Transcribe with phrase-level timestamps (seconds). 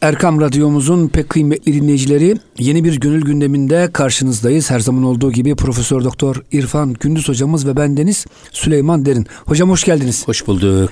[0.00, 4.70] Erkam Radyomuzun pek kıymetli dinleyicileri yeni bir gönül gündeminde karşınızdayız.
[4.70, 9.26] Her zaman olduğu gibi Profesör Doktor İrfan Gündüz hocamız ve bendeniz Süleyman Derin.
[9.46, 10.28] Hocam hoş geldiniz.
[10.28, 10.90] Hoş bulduk.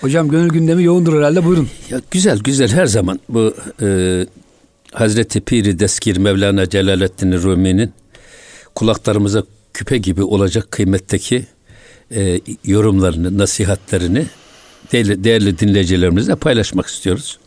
[0.00, 1.68] Hocam gönül gündemi yoğundur herhalde buyurun.
[1.90, 4.26] Ya güzel güzel her zaman bu e,
[4.92, 7.92] Hazreti Piri Deskir Mevlana Celaleddin Rumi'nin
[8.74, 9.42] kulaklarımıza
[9.74, 11.46] küpe gibi olacak kıymetteki
[12.14, 14.26] e, yorumlarını, nasihatlerini
[14.92, 17.38] değerli, değerli dinleyicilerimizle paylaşmak istiyoruz.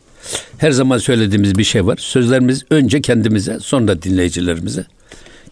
[0.57, 1.97] Her zaman söylediğimiz bir şey var.
[1.97, 4.85] Sözlerimiz önce kendimize, sonra dinleyicilerimize.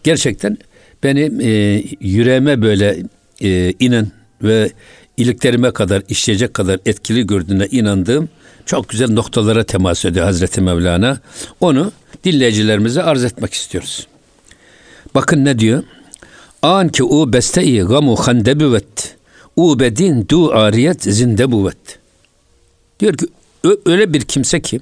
[0.04, 0.58] Gerçekten
[1.02, 3.02] beni e, yüreğime böyle
[3.40, 4.70] e, inen ve
[5.16, 8.28] iliklerime kadar işleyecek kadar etkili gördüğüne inandığım
[8.66, 11.20] çok güzel noktalara temas ediyor Hazreti Mevlana.
[11.60, 11.92] Onu
[12.24, 14.06] dinleyicilerimize arz etmek istiyoruz.
[15.14, 15.82] Bakın ne diyor?
[16.62, 19.16] An ki u beste-i gamu handebüvet.
[19.56, 21.98] U bedin du ariyet zinde buvet.
[23.00, 23.26] Diyor ki
[23.86, 24.80] öyle bir kimse ki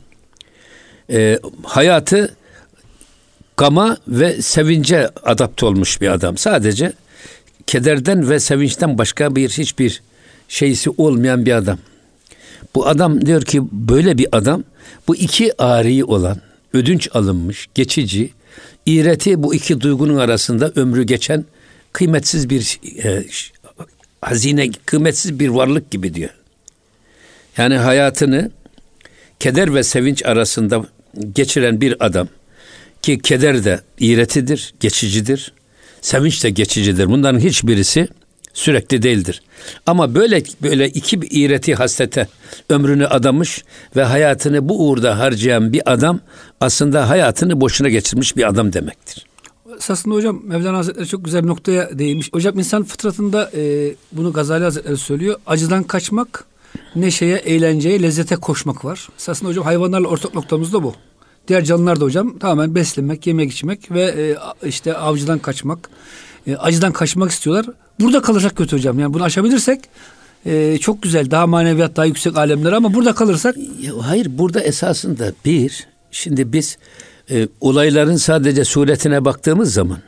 [1.11, 2.37] e, hayatı
[3.57, 6.37] gama ve sevince adapte olmuş bir adam.
[6.37, 6.93] Sadece
[7.67, 10.03] kederden ve sevinçten başka bir hiçbir
[10.49, 11.79] şeysi olmayan bir adam.
[12.75, 14.65] Bu adam diyor ki böyle bir adam
[15.09, 16.41] bu iki ari olan
[16.73, 18.31] ödünç alınmış, geçici,
[18.87, 21.45] iğreti bu iki duygunun arasında ömrü geçen
[21.93, 23.25] kıymetsiz bir e,
[24.21, 26.31] hazine, kıymetsiz bir varlık gibi diyor.
[27.57, 28.51] Yani hayatını
[29.41, 30.85] keder ve sevinç arasında
[31.35, 32.29] geçiren bir adam
[33.03, 35.53] ki keder de iğretidir, geçicidir.
[36.01, 37.07] Sevinç de geçicidir.
[37.07, 38.09] Bunların hiçbirisi
[38.53, 39.43] sürekli değildir.
[39.87, 42.29] Ama böyle böyle iki iğreti hasrete
[42.69, 43.65] ömrünü adamış
[43.97, 46.21] ve hayatını bu uğurda harcayan bir adam
[46.61, 49.27] aslında hayatını boşuna geçirmiş bir adam demektir.
[49.79, 52.33] Esasında hocam Mevlana Hazretleri çok güzel bir noktaya değinmiş.
[52.33, 55.37] Hocam insan fıtratında e, bunu Gazali Hazretleri söylüyor.
[55.47, 56.45] Acıdan kaçmak,
[56.97, 59.09] neşeye, eğlenceye, lezzete koşmak var.
[59.19, 60.95] Esasında hocam hayvanlarla ortak noktamız da bu.
[61.49, 64.37] Diğer canlılar da hocam tamamen beslenmek, yemek içmek ve e,
[64.69, 65.91] işte avcıdan kaçmak,
[66.47, 67.75] e, acıdan kaçmak istiyorlar.
[68.01, 68.99] Burada kalırsak kötü hocam.
[68.99, 69.81] Yani bunu aşabilirsek
[70.47, 73.57] e, çok güzel, daha maneviyat, daha yüksek alemler ama burada kalırsak...
[74.03, 76.79] Hayır, burada esasında bir, şimdi biz
[77.31, 79.99] e, olayların sadece suretine baktığımız zaman,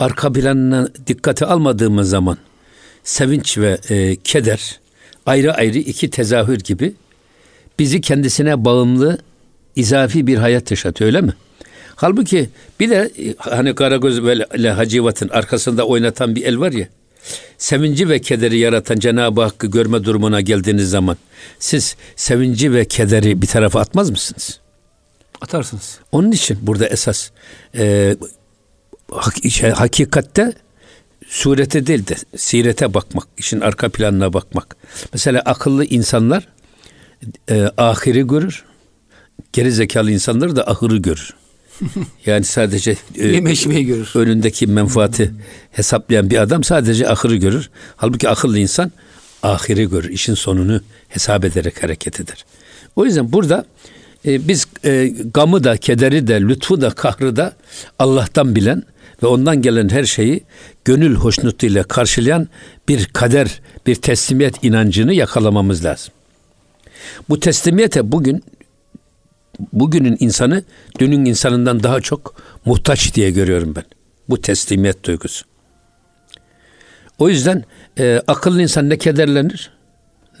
[0.00, 2.38] arka planına dikkate almadığımız zaman,
[3.04, 4.81] sevinç ve e, keder
[5.26, 6.94] ayrı ayrı iki tezahür gibi
[7.78, 9.18] bizi kendisine bağımlı
[9.76, 11.32] izafi bir hayat yaşatıyor öyle mi?
[11.96, 12.48] Halbuki
[12.80, 16.88] bir de e, hani Karagöz böyle Hacivat'ın arkasında oynatan bir el var ya.
[17.58, 21.16] Sevinci ve kederi yaratan Cenab-ı Hakk'ı görme durumuna geldiğiniz zaman
[21.58, 24.60] siz sevinci ve kederi bir tarafa atmaz mısınız?
[25.40, 25.98] Atarsınız.
[26.12, 27.30] Onun için burada esas
[27.74, 28.16] e,
[29.48, 30.52] şey, hakikatte
[31.32, 34.76] surete değil de sirete bakmak, işin arka planına bakmak.
[35.12, 36.48] Mesela akıllı insanlar
[37.50, 38.64] e, ahiri görür,
[39.52, 41.34] geri zekalı insanlar da ahırı görür.
[42.26, 43.38] Yani sadece e,
[43.82, 44.10] görür.
[44.14, 45.32] önündeki menfaati
[45.70, 47.70] hesaplayan bir adam sadece ahırı görür.
[47.96, 48.92] Halbuki akıllı insan
[49.42, 50.08] ahiri görür.
[50.10, 52.44] işin sonunu hesap ederek hareket eder.
[52.96, 53.66] O yüzden burada
[54.26, 57.56] e, biz e, gamı da, kederi de, lütfu da, kahrı da
[57.98, 58.82] Allah'tan bilen
[59.22, 60.44] ve ondan gelen her şeyi
[60.84, 62.48] gönül hoşnutluğuyla karşılayan
[62.88, 66.14] bir kader, bir teslimiyet inancını yakalamamız lazım.
[67.28, 68.44] Bu teslimiyete bugün
[69.72, 70.64] bugünün insanı
[70.98, 72.34] dünün insanından daha çok
[72.64, 73.84] muhtaç diye görüyorum ben.
[74.28, 75.44] Bu teslimiyet duygusu.
[77.18, 77.64] O yüzden
[77.98, 79.70] e, akıllı insan ne kederlenir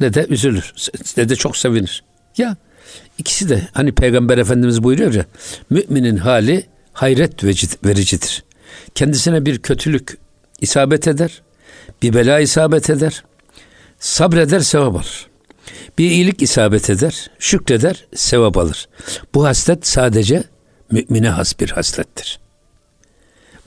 [0.00, 0.72] ne de üzülür
[1.16, 2.04] ne de çok sevinir.
[2.38, 2.56] Ya
[3.18, 5.24] ikisi de hani Peygamber Efendimiz buyuruyor ya
[5.70, 7.44] müminin hali hayret
[7.84, 8.44] vericidir.
[8.94, 10.18] Kendisine bir kötülük
[10.60, 11.42] isabet eder,
[12.02, 13.24] bir bela isabet eder,
[13.98, 15.26] sabreder sevap alır.
[15.98, 18.88] Bir iyilik isabet eder, şükreder, sevap alır.
[19.34, 20.44] Bu haslet sadece
[20.90, 22.40] mümine has bir haslettir.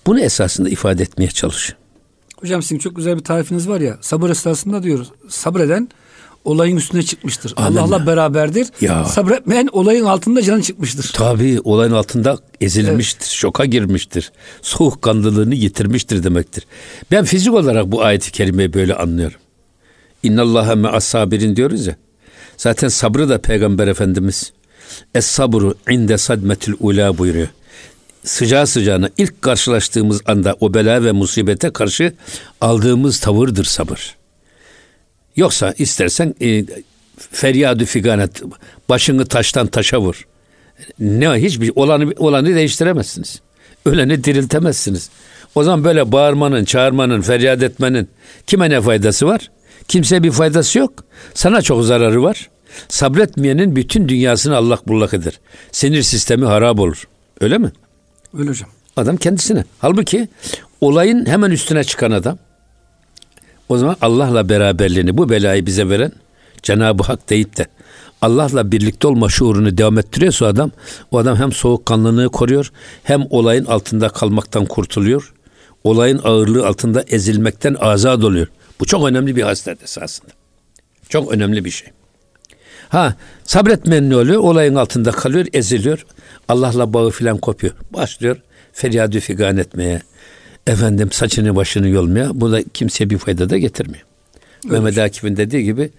[0.08, 1.80] Bunu esasında ifade etmeye çalışıyor.
[2.38, 5.12] Hocam sizin çok güzel bir tarifiniz var ya sabır esasında diyoruz.
[5.30, 5.90] Sabreden
[6.46, 7.54] olayın üstüne çıkmıştır.
[7.58, 8.68] Allah'la beraberdir.
[8.82, 9.06] Ya.
[9.06, 11.12] Sabretmeyen olayın altında canı çıkmıştır.
[11.14, 13.32] Tabii olayın altında ezilmiştir, evet.
[13.32, 14.32] şoka girmiştir.
[14.62, 16.66] Soğukkanlılığını yitirmiştir demektir.
[17.12, 19.38] Ben fizik olarak bu ayeti kerimeyi böyle anlıyorum.
[20.24, 21.96] İnnallâhe me'as sabirin diyoruz ya.
[22.58, 24.54] Zaten sabrı da Peygamber Efendimiz
[25.16, 27.48] Es sabru inde sadmetil ula buyuruyor.
[28.24, 32.14] Sıcağı sıcağına ilk karşılaştığımız anda o bela ve musibete karşı
[32.62, 34.16] aldığımız tavırdır sabır.
[35.36, 36.66] Yoksa istersen e,
[37.18, 38.42] feryadü figanet
[38.90, 40.28] başını taştan taşa vur.
[41.00, 43.42] Ne hiçbir olanı olanı değiştiremezsiniz.
[43.86, 45.10] Öleni diriltemezsiniz.
[45.56, 48.10] O zaman böyle bağırmanın, çağırmanın, feryat etmenin
[48.48, 49.52] kime ne faydası var?
[49.88, 50.94] Kimseye bir faydası yok.
[51.34, 52.50] Sana çok zararı var.
[52.88, 55.40] Sabretmeyenin bütün dünyasını Allah bullak eder.
[55.72, 57.08] Sinir sistemi harap olur.
[57.42, 57.72] Öyle mi?
[58.38, 58.70] Öyle hocam.
[58.98, 59.64] Adam kendisine.
[59.80, 60.28] Halbuki
[60.82, 62.38] olayın hemen üstüne çıkan adam.
[63.70, 66.12] O zaman Allah'la beraberliğini bu belayı bize veren
[66.64, 67.68] Cenab-ı Hak deyip de
[68.22, 70.72] Allah'la birlikte olma şuurunu devam ettiriyorsa adam
[71.12, 72.72] o adam hem soğukkanlılığı koruyor
[73.04, 75.34] hem olayın altında kalmaktan kurtuluyor.
[75.84, 78.48] Olayın ağırlığı altında ezilmekten azad oluyor.
[78.80, 80.32] Bu çok önemli bir haslet esasında.
[81.10, 81.90] Çok önemli bir şey.
[82.90, 84.42] Ha sabretmeyen ne oluyor?
[84.42, 86.06] Olayın altında kalıyor, eziliyor.
[86.48, 87.74] Allah'la bağı filan kopuyor.
[87.94, 88.38] Başlıyor
[88.76, 90.02] feryadü figan etmeye.
[90.68, 92.42] Efendim saçını başını yolmaya.
[92.42, 94.06] Bu da kimseye bir fayda da getirmiyor.
[94.66, 95.92] Öyle Mehmet Akif'in dediği gibi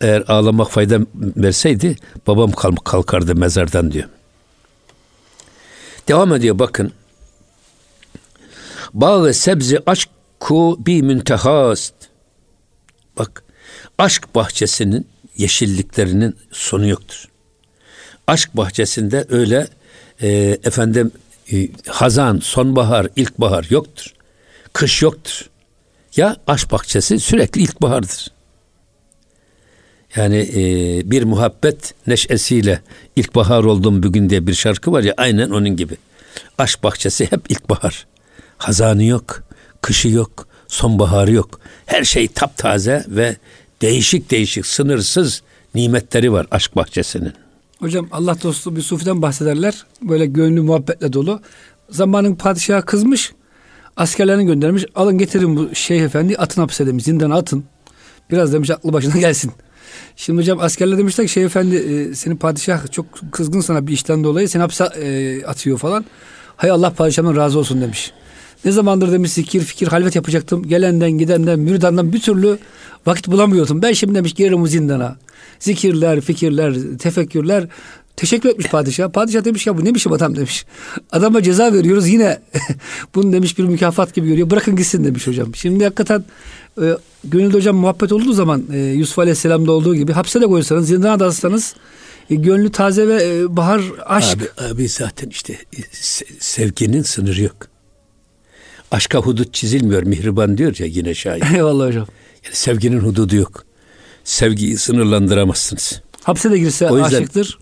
[0.00, 2.52] eğer ağlamak fayda verseydi babam
[2.84, 4.08] kalkardı mezardan diyor.
[6.08, 6.92] Devam ediyor bakın.
[8.94, 11.94] Bağı sebzi aşku bi müntehast.
[13.18, 13.44] Bak
[13.98, 15.06] aşk bahçesinin
[15.36, 17.28] yeşilliklerinin sonu yoktur.
[18.26, 19.68] Aşk bahçesinde öyle
[20.22, 20.28] e,
[20.64, 21.12] efendim
[21.52, 24.14] e, hazan, sonbahar, ilkbahar yoktur.
[24.72, 25.50] Kış yoktur.
[26.16, 28.30] Ya aşk bahçesi sürekli ilkbahardır.
[30.16, 30.60] Yani e,
[31.10, 32.82] bir muhabbet neşesiyle
[33.16, 35.96] ilkbahar oldum bugün diye bir şarkı var ya aynen onun gibi.
[36.58, 38.06] Aşk bahçesi hep ilkbahar.
[38.58, 39.42] Hazanı yok,
[39.80, 41.60] kışı yok, sonbaharı yok.
[41.86, 43.36] Her şey taptaze ve
[43.82, 45.42] değişik değişik sınırsız
[45.74, 47.32] nimetleri var aşk bahçesinin.
[47.78, 49.86] Hocam Allah dostu bir sufiden bahsederler.
[50.02, 51.40] Böyle gönlü muhabbetle dolu.
[51.90, 53.32] Zamanın padişahı kızmış.
[53.96, 54.84] Askerlerini göndermiş.
[54.94, 57.04] Alın getirin bu şeyh efendi atın hapse demiş.
[57.04, 57.64] Zindana atın.
[58.30, 59.52] Biraz demiş aklı başına gelsin.
[60.16, 64.24] Şimdi hocam askerler demişler ki şey efendi e, senin padişah çok kızgın sana bir işten
[64.24, 66.04] dolayı seni hapse e, atıyor falan.
[66.56, 68.12] Hay Allah padişahımdan razı olsun demiş.
[68.64, 70.68] Ne zamandır demiş zikir fikir halvet yapacaktım.
[70.68, 72.58] Gelenden gidenden mürdandan bir türlü
[73.06, 73.82] vakit bulamıyordum.
[73.82, 75.16] Ben şimdi demiş girerim zindana.
[75.60, 77.68] Zikirler, fikirler, tefekkürler.
[78.16, 79.08] Teşekkür etmiş padişah.
[79.08, 80.66] Padişah demiş ya bu ne biçim adam demiş.
[81.12, 82.40] Adama ceza veriyoruz yine
[83.14, 84.50] bunu demiş bir mükafat gibi görüyor.
[84.50, 85.54] Bırakın gitsin demiş hocam.
[85.54, 86.24] Şimdi hakikaten
[86.82, 91.20] e, gönülde hocam muhabbet olduğu zaman e, Yusuf Aleyhisselam'da olduğu gibi hapse de koysanız, zindana
[91.20, 91.74] da alsanız
[92.30, 94.38] e, gönlü taze ve e, bahar aşk.
[94.38, 95.80] Abi, abi zaten işte e,
[96.40, 97.56] sevginin sınırı yok.
[98.90, 100.02] Aşka hudut çizilmiyor.
[100.02, 101.42] Mihriban diyor ya yine şair.
[101.54, 102.06] Eyvallah hocam.
[102.44, 103.67] Yani sevginin hududu yok.
[104.28, 106.00] Sevgiyi sınırlandıramazsınız.
[106.22, 107.58] Hapse de girse o yüzden, aşıktır.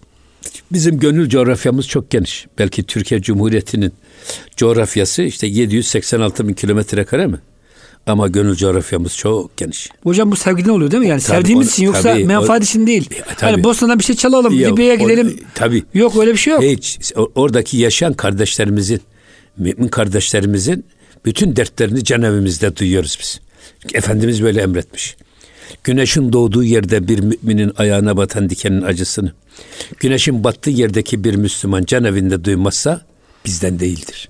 [0.72, 2.46] Bizim gönül coğrafyamız çok geniş.
[2.58, 3.92] Belki Türkiye Cumhuriyeti'nin
[4.56, 7.38] coğrafyası işte 786 bin kilometre kare mi?
[8.06, 9.90] Ama gönül coğrafyamız çok geniş.
[10.02, 11.08] Hocam bu sevgiden oluyor değil mi?
[11.08, 13.10] Yani tabii, sevdiğimiz için yoksa tabii, menfaat için değil.
[13.10, 13.50] E, tabii.
[13.50, 15.40] Hani Bosna'dan bir şey çalalım, ya, Libya'ya gidelim.
[15.40, 15.84] O, tabii.
[15.94, 16.62] Yok öyle bir şey yok.
[16.62, 16.98] Hiç.
[17.34, 19.00] Oradaki yaşayan kardeşlerimizin,
[19.56, 20.84] mümin kardeşlerimizin
[21.24, 23.40] bütün dertlerini canevimizde duyuyoruz biz.
[23.94, 25.16] Efendimiz böyle emretmiş.
[25.84, 29.32] Güneşin doğduğu yerde bir müminin ayağına batan dikenin acısını,
[29.98, 33.00] güneşin battığı yerdeki bir Müslüman can evinde duymazsa
[33.44, 34.28] bizden değildir.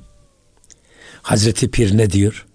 [1.22, 2.46] Hazreti Pir ne diyor?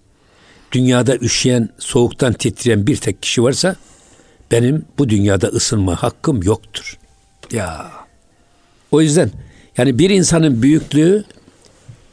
[0.72, 3.76] Dünyada üşüyen, soğuktan titreyen bir tek kişi varsa
[4.52, 6.98] benim bu dünyada ısınma hakkım yoktur.
[7.52, 7.92] Ya.
[8.92, 9.32] O yüzden
[9.78, 11.24] yani bir insanın büyüklüğü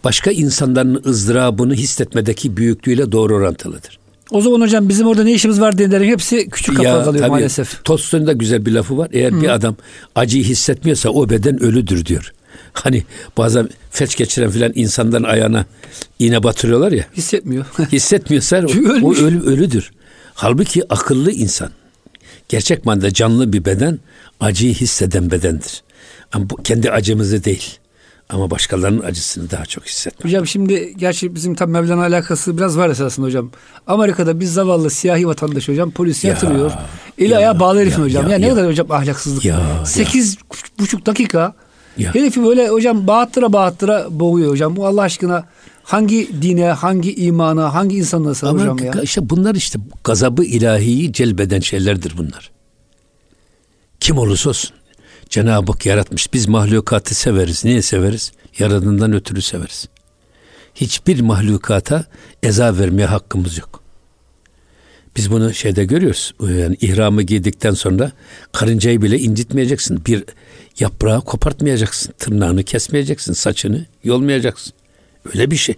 [0.04, 3.97] başka insanların ızdırabını hissetmedeki büyüklüğüyle doğru orantılıdır.
[4.30, 7.84] O zaman hocam bizim orada ne işimiz var diyenlerin hepsi küçük kafalı kalıyor tabii, maalesef.
[7.84, 9.08] Tolstoy'un da güzel bir lafı var.
[9.12, 9.40] Eğer Hı.
[9.40, 9.76] bir adam
[10.14, 12.32] acıyı hissetmiyorsa o beden ölüdür diyor.
[12.72, 13.04] Hani
[13.36, 15.64] bazen felç geçiren filan insanların ayağına
[16.18, 17.04] iğne batırıyorlar ya.
[17.16, 17.64] Hissetmiyor.
[17.92, 19.90] Hissetmiyorsa o, o ölü, ölüdür.
[20.34, 21.70] Halbuki akıllı insan,
[22.48, 23.98] gerçek manada canlı bir beden
[24.40, 25.82] acıyı hisseden bedendir.
[26.32, 27.78] Ama bu kendi acımızı değil.
[28.30, 30.24] Ama başkalarının acısını daha çok hissetmek.
[30.24, 33.50] Hocam şimdi gerçi bizim tam Mevlana alakası biraz var esasında hocam.
[33.86, 36.72] Amerika'da bir zavallı siyahi vatandaş hocam polis ya, yatırıyor.
[37.18, 38.24] Eli ya, ayağı bağlı herifin hocam.
[38.24, 39.44] Ya, ya, ne kadar hocam ahlaksızlık.
[39.44, 40.40] Ya, Sekiz ya.
[40.78, 41.54] buçuk dakika
[41.98, 42.14] ya.
[42.14, 44.76] herifi böyle hocam bağıttıra bağıttıra boğuyor hocam.
[44.76, 45.44] Bu Allah aşkına
[45.82, 48.92] hangi dine, hangi imana, hangi insanlığa sığar hocam ya?
[49.02, 52.50] işte bunlar işte gazabı ilahiyi celbeden şeylerdir bunlar.
[54.00, 54.70] Kim olursa olsun.
[55.28, 56.32] Cenab-ı Hak yaratmış.
[56.32, 57.64] Biz mahlukatı severiz.
[57.64, 58.32] Niye severiz?
[58.58, 59.88] Yaradığından ötürü severiz.
[60.74, 62.04] Hiçbir mahlukata
[62.42, 63.82] eza vermeye hakkımız yok.
[65.16, 66.34] Biz bunu şeyde görüyoruz.
[66.40, 68.12] Yani ihramı giydikten sonra
[68.52, 70.04] karıncayı bile incitmeyeceksin.
[70.06, 70.24] Bir
[70.80, 72.14] yaprağı kopartmayacaksın.
[72.18, 73.32] Tırnağını kesmeyeceksin.
[73.32, 74.72] Saçını yolmayacaksın.
[75.34, 75.74] Öyle bir şey.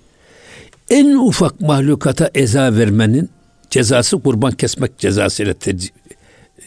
[0.90, 3.30] En ufak mahlukata eza vermenin
[3.71, 5.76] cezası kurban kesmek cezasıyla te-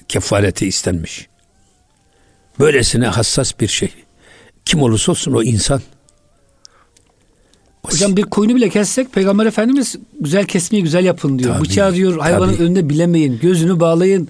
[0.08, 1.28] kefareti istenmiş.
[2.60, 3.90] Böylesine hassas bir şey.
[4.66, 5.82] Kim olursa olsun o insan.
[7.84, 11.54] Hocam bir koyunu bile kessek Peygamber Efendimiz güzel kesmeyi güzel yapın diyor.
[11.56, 12.64] Tabii, Bıçağı diyor hayvanın tabii.
[12.64, 13.40] önünde bilemeyin.
[13.42, 14.28] Gözünü bağlayın.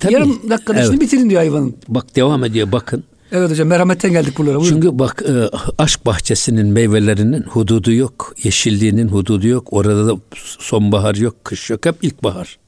[0.00, 1.00] Tabii, Yarım dakikada evet.
[1.00, 1.76] bitirin diyor hayvanın.
[1.88, 3.04] Bak devam ediyor bakın.
[3.32, 4.60] Evet hocam merhametten geldik buralara.
[4.60, 4.74] Buyurun.
[4.74, 5.32] Çünkü bak e,
[5.78, 8.34] aşk bahçesinin meyvelerinin hududu yok.
[8.42, 9.68] Yeşilliğinin hududu yok.
[9.70, 10.16] Orada da
[10.58, 11.86] sonbahar yok, kış yok.
[11.86, 12.58] Hep ilkbahar.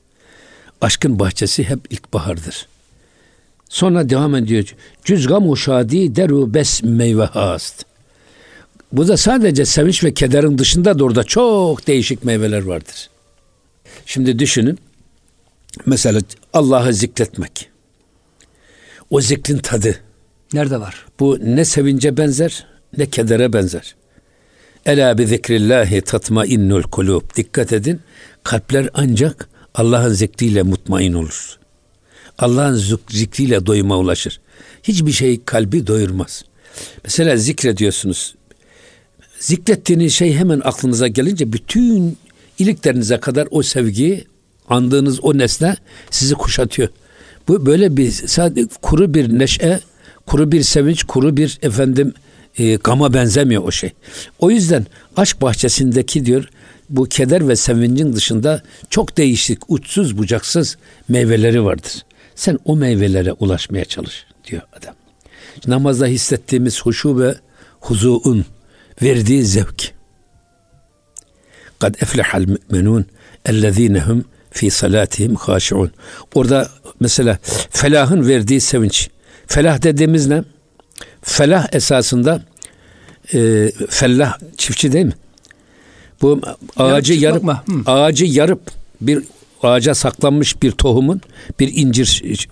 [0.80, 2.66] Aşkın bahçesi hep ilkbahardır.
[3.76, 4.75] Sonra devam ediyor.
[5.04, 7.85] Cüzgam uşadi deru bes meyve hast.
[8.92, 13.11] Bu da sadece sevinç ve kederin dışında da orada çok değişik meyveler vardır.
[14.06, 14.78] Şimdi düşünün.
[15.87, 16.21] Mesela
[16.52, 17.68] Allah'ı zikretmek.
[19.11, 19.97] O zikrin tadı.
[20.52, 21.06] Nerede var?
[21.21, 22.66] Bu ne sevince benzer
[22.99, 23.95] ne kedere benzer.
[24.87, 27.23] Ela bi zikrillahi tatma innul kulub.
[27.37, 28.00] Dikkat edin.
[28.42, 31.59] Kalpler ancak Allah'ın zikriyle mutmain olur.
[32.38, 34.40] Allah'ın zikriyle doyuma ulaşır.
[34.83, 36.45] Hiçbir şey kalbi doyurmaz.
[37.05, 38.35] Mesela zikrediyorsunuz.
[39.38, 42.19] Zikrettiğiniz şey hemen aklınıza gelince bütün
[42.59, 44.25] iliklerinize kadar o sevgiyi
[44.69, 45.76] andığınız o nesne
[46.11, 46.88] sizi kuşatıyor.
[47.49, 49.81] Bu böyle bir sadece kuru bir neşe,
[50.26, 52.14] kuru bir sevinç, kuru bir efendim
[52.59, 53.93] e, gama benzemiyor o şey.
[54.38, 56.49] O yüzden aşk bahçesindeki diyor
[56.90, 60.76] bu keder ve sevincin dışında çok değişik, uçsuz bucaksız
[61.09, 62.05] meyveleri vardır.
[62.37, 64.95] Sen o meyvelere ulaşmaya çalış diyor adam.
[65.66, 67.35] Namazda hissettiğimiz huşu ve
[67.81, 68.45] huzuun
[69.02, 69.93] verdiği zevk.
[71.78, 73.07] Kad eflehal müminun
[73.47, 75.90] ellezinehum fi salatihim haşiun.
[76.35, 76.69] Orada
[77.00, 77.38] mesela
[77.71, 79.11] felahın verdiği sevinç.
[79.47, 80.43] Felah dediğimiz ne?
[81.23, 82.43] Felah esasında
[83.35, 85.16] e, fellah çiftçi değil mi?
[86.23, 86.40] Bu
[86.76, 88.61] ağacı yarıp, yarıp ağacı yarıp
[89.00, 89.23] bir
[89.63, 91.21] ağaca saklanmış bir tohumun
[91.61, 92.49] bir incir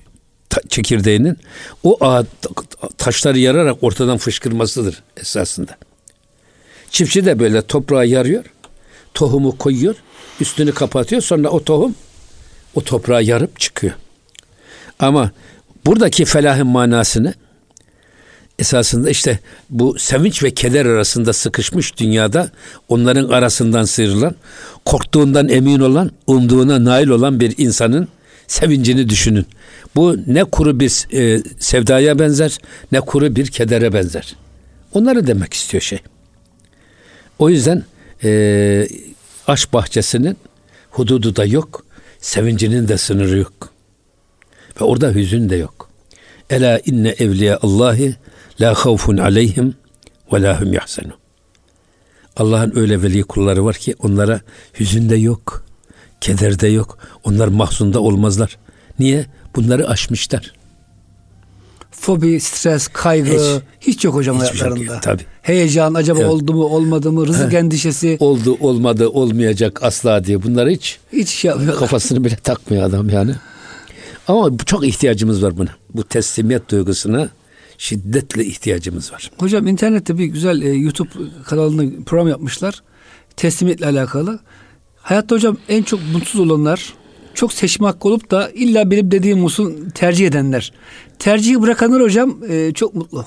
[0.69, 1.39] çekirdeğinin
[1.83, 1.99] o
[2.99, 5.77] taşları yararak ortadan fışkırmasıdır esasında.
[6.91, 8.45] Çiftçi de böyle toprağa yarıyor,
[9.15, 9.95] tohumu koyuyor,
[10.41, 11.23] üstünü kapatıyor.
[11.23, 11.95] Sonra o tohum
[12.75, 13.95] o toprağa yarıp çıkıyor.
[14.99, 15.31] Ama
[15.87, 17.35] buradaki felahın manasını
[18.59, 19.39] esasında işte
[19.71, 22.51] bu sevinç ve keder arasında sıkışmış dünyada
[22.89, 24.35] onların arasından sıyrılan,
[24.85, 28.09] korktuğundan emin olan, umduğuna nail olan bir insanın
[28.47, 29.47] sevincini düşünün.
[29.97, 32.59] Bu ne kuru bir e, sevdaya benzer,
[32.93, 34.37] ne kuru bir kedere benzer.
[34.93, 35.99] Onları demek istiyor şey.
[37.39, 37.85] O yüzden
[38.25, 38.89] e,
[39.47, 40.37] aşk bahçesinin
[40.91, 41.85] hududu da yok,
[42.21, 43.71] sevincinin de sınırı yok.
[44.81, 45.91] Ve orada hüzün de yok.
[46.51, 48.17] Ela inne evliya Allahi
[48.61, 49.75] La havfun aleyhim
[50.33, 51.15] ve la hum yahzenun.
[52.37, 54.41] Allah'ın öyle veli kulları var ki onlara
[54.81, 55.65] hüzün de yok,
[56.21, 56.99] keder de yok.
[57.25, 58.59] Onlar mahzunda olmazlar.
[58.99, 59.27] Niye?
[59.57, 60.53] Bunları aşmışlar.
[61.91, 64.93] Fobi, stres, kaygı hiç, hiç yok hocam şey hayatlarında.
[64.93, 65.23] Şey tabii.
[65.43, 66.31] Heyecan acaba evet.
[66.31, 67.57] oldu mu olmadı mı rızık He.
[67.57, 68.17] endişesi.
[68.21, 71.79] Oldu olmadı olmayacak asla diye bunları hiç hiç şey yapmıyor.
[71.79, 73.35] Kafasını bile takmıyor adam yani.
[74.29, 75.71] Ama çok ihtiyacımız var buna.
[75.95, 77.29] Bu teslimiyet duygusuna
[77.79, 79.31] şiddetle ihtiyacımız var.
[79.39, 81.09] Hocam internette bir güzel e, YouTube
[81.45, 82.83] kanalında program yapmışlar.
[83.37, 84.39] Teslimiyetle alakalı.
[84.97, 86.95] Hayatta hocam en çok mutsuz olanlar
[87.35, 90.73] çok seçme hakkı olup da illa benim dediğim olsun tercih edenler.
[91.19, 93.27] Tercihi bırakanlar hocam e, çok mutlu.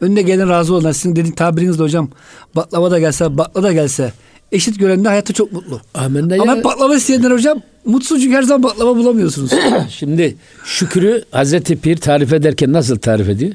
[0.00, 0.92] Önüne gelen razı olanlar.
[0.92, 2.10] Sizin dediğin tabirinizde hocam
[2.56, 4.12] baklava da gelse, bakla da gelse
[4.52, 5.80] eşit görenler hayatta çok mutlu.
[5.94, 6.64] Amenna Ama ya.
[6.64, 9.50] baklava isteyenler hocam mutsuz çünkü her zaman baklava bulamıyorsunuz.
[9.90, 13.52] Şimdi şükrü Hazreti Pir tarif ederken nasıl tarif ediyor?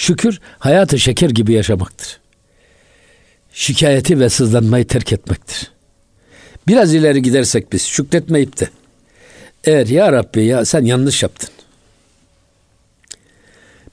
[0.00, 2.20] Şükür hayatı şeker gibi yaşamaktır.
[3.52, 5.70] Şikayeti ve sızlanmayı terk etmektir.
[6.68, 8.68] Biraz ileri gidersek biz şükretmeyip de
[9.64, 11.48] eğer ya Rabbi ya sen yanlış yaptın.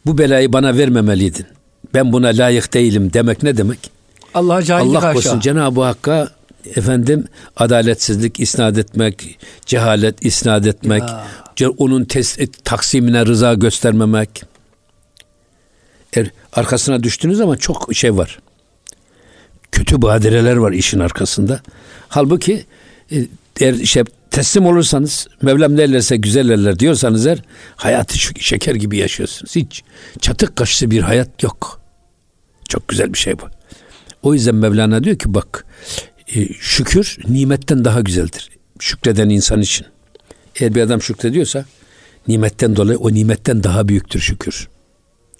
[0.05, 1.45] Bu belayı bana vermemeliydin.
[1.93, 3.91] Ben buna layık değilim demek ne demek?
[4.33, 6.31] Allah'a cahillik Allah korusun Cenab-ı Hakk'a
[6.75, 11.03] efendim adaletsizlik isnat etmek, cehalet isnat etmek,
[11.59, 11.69] ya.
[11.69, 14.56] onun tes- taksimine rıza göstermemek.
[16.17, 18.39] Er, arkasına düştüğünüz zaman çok şey var.
[19.71, 21.61] Kötü badireler var işin arkasında.
[22.07, 22.65] Halbuki
[23.11, 23.25] e,
[23.59, 27.41] eğer işte teslim olursanız Mevlam ne güzel eller diyorsanız eğer
[27.75, 29.55] hayatı şeker gibi yaşıyorsunuz.
[29.55, 29.83] Hiç
[30.21, 31.81] çatık kaşlı bir hayat yok.
[32.69, 33.43] Çok güzel bir şey bu.
[34.23, 35.65] O yüzden Mevlana diyor ki bak
[36.35, 38.49] e, şükür nimetten daha güzeldir.
[38.79, 39.87] Şükreden insan için.
[40.55, 41.65] Eğer bir adam şükrediyorsa
[42.27, 44.67] nimetten dolayı o nimetten daha büyüktür şükür.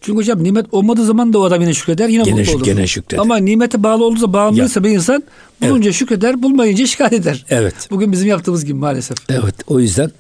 [0.02, 2.66] Çünkü hocam nimet olmadığı zaman da o adam yine şükreder yine gene, mutlu olur.
[2.66, 3.22] Gene şükreder.
[3.22, 5.24] Ama nimete bağlı olduğunda bağımlıysa bir insan
[5.62, 5.96] bulunca evet.
[5.96, 7.46] şükreder bulmayınca şikayet eder.
[7.50, 7.76] Evet.
[7.92, 9.18] Bugün bizim yaptığımız gibi maalesef.
[9.30, 10.12] Evet o yüzden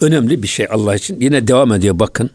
[0.00, 1.20] önemli bir şey Allah için.
[1.20, 2.30] Yine devam ediyor bakın.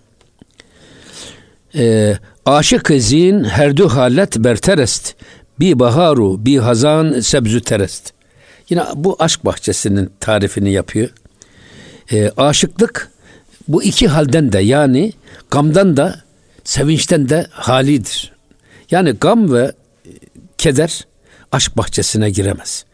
[1.76, 5.16] Ee, aşık zin herdü halet berterest
[5.60, 8.14] bi baharu bi hazan sebzü terest.
[8.70, 11.10] Yine bu aşk bahçesinin tarifini yapıyor.
[12.12, 13.12] Ee, aşıklık
[13.68, 15.14] bu iki halden de yani
[15.52, 16.27] gamdan da
[16.68, 18.34] sevinçten de halidir.
[18.92, 19.72] Yani gam ve
[20.58, 21.08] keder
[21.52, 22.86] aşk bahçesine giremez.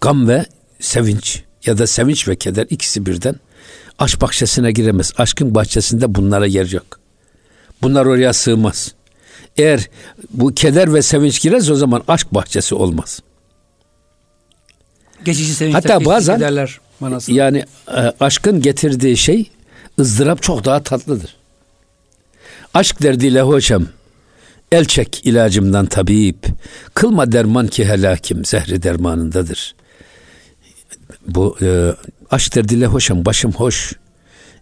[0.00, 0.46] Gam ve
[0.80, 3.34] sevinç ya da sevinç ve keder ikisi birden
[3.98, 5.12] aşk bahçesine giremez.
[5.18, 7.00] Aşkın bahçesinde bunlara yer yok.
[7.82, 8.94] Bunlar oraya sığmaz.
[9.56, 9.88] Eğer
[10.30, 13.22] bu keder ve sevinç girerse o zaman aşk bahçesi olmaz.
[15.24, 16.38] Geçici sevinçler, Hatta bazen
[17.28, 19.50] yani e, aşkın getirdiği şey
[20.00, 21.36] ızdırap çok daha tatlıdır.
[22.76, 23.86] Aşk derdiyle hocam
[24.72, 26.46] el çek ilacımdan tabip
[26.94, 29.74] kılma derman ki helakim zehri dermanındadır.
[31.26, 31.92] Bu e,
[32.30, 33.92] aşk derdiyle hoşam başım hoş.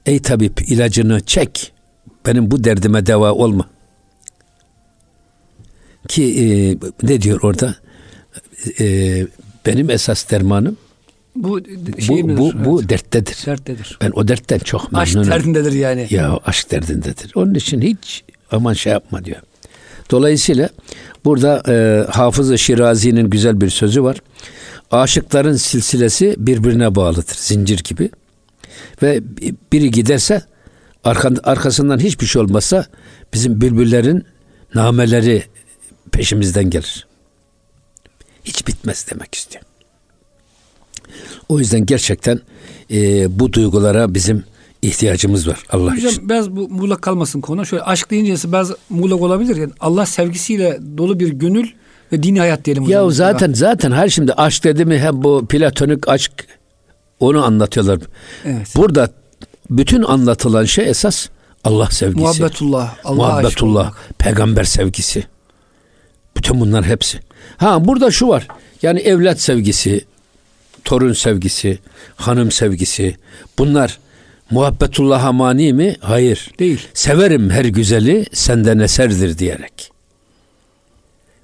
[0.06, 1.73] Ey tabip ilacını çek.
[2.26, 3.71] Benim bu derdime deva olma.
[6.09, 6.47] Ki e,
[7.02, 7.76] ne diyor orada?
[8.80, 9.26] E,
[9.66, 10.76] benim esas dermanım
[11.35, 11.49] bu
[12.09, 12.38] bu, midir?
[12.38, 12.91] bu, bu Evet.
[12.91, 13.47] derttedir.
[13.47, 13.99] derttedir.
[14.00, 15.35] Ben o dertten çok Aşk memnunum.
[15.37, 16.07] derdindedir yani.
[16.11, 17.33] Ya aşk derdindedir.
[17.35, 19.41] Onun için hiç aman şey yapma diyor.
[20.11, 20.69] Dolayısıyla
[21.25, 24.17] burada e, Hafız-ı Şirazi'nin güzel bir sözü var.
[24.91, 27.35] Aşıkların silsilesi birbirine bağlıdır.
[27.35, 28.11] Zincir gibi.
[29.03, 29.21] Ve
[29.73, 30.43] biri giderse
[31.45, 32.87] arkasından hiçbir şey olmazsa
[33.35, 34.25] bizim bülbüllerin
[34.75, 35.45] nameleri
[36.12, 37.07] peşimizden gelir.
[38.45, 39.64] Hiç bitmez demek istiyor.
[41.49, 42.40] O yüzden gerçekten
[42.90, 44.44] e, bu duygulara bizim
[44.83, 46.28] ihtiyacımız var Allah Hocam için.
[46.28, 47.66] biraz bu muğlak kalmasın konu.
[47.66, 49.56] Şöyle aşk deyince biraz muğlak olabilir.
[49.56, 51.68] Yani Allah sevgisiyle dolu bir gönül
[52.12, 52.88] ve dini hayat diyelim.
[52.88, 56.33] Ya zaten zaten her şimdi aşk dedi mi hem bu platonik aşk
[57.21, 57.99] onu anlatıyorlar.
[58.44, 58.68] Evet.
[58.76, 59.09] Burada
[59.71, 61.28] bütün anlatılan şey esas
[61.64, 62.21] Allah sevgisi.
[62.21, 65.25] Muhabbetullah, Allah'a aşık Muhabbetullah, peygamber sevgisi.
[66.37, 67.21] Bütün bunlar hepsi.
[67.56, 68.49] Ha burada şu var.
[68.83, 70.04] Yani evlat sevgisi,
[70.85, 71.79] torun sevgisi,
[72.17, 73.17] hanım sevgisi.
[73.59, 73.99] Bunlar
[74.50, 75.97] muhabbetullah'a mani mi?
[76.00, 76.50] Hayır.
[76.59, 76.88] Değil.
[76.95, 79.91] Severim her güzeli senden eserdir diyerek.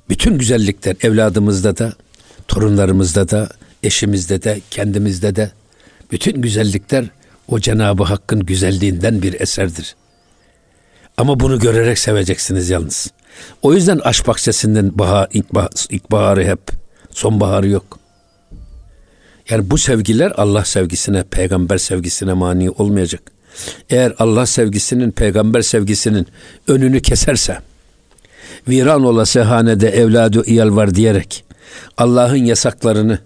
[0.09, 1.93] Bütün güzellikler evladımızda da,
[2.49, 3.49] torunlarımızda da,
[3.83, 5.51] eşimizde de, kendimizde de
[6.13, 7.05] bütün güzellikler
[7.49, 9.97] o Cenab-ı Hakk'ın güzelliğinden bir eserdir.
[11.17, 13.11] Ama bunu görerek seveceksiniz yalnız.
[13.63, 16.61] O yüzden aşk bahçesinden bahar, ilkbahar, ilkbaharı hep,
[17.11, 18.00] sonbaharı yok.
[19.51, 23.23] Yani bu sevgiler Allah sevgisine, peygamber sevgisine mani olmayacak.
[23.91, 26.27] Eğer Allah sevgisinin, peygamber sevgisinin
[26.69, 27.59] önünü keserse,
[28.69, 31.45] viran olası hanede evladı iyal var diyerek
[31.97, 33.19] Allah'ın yasaklarını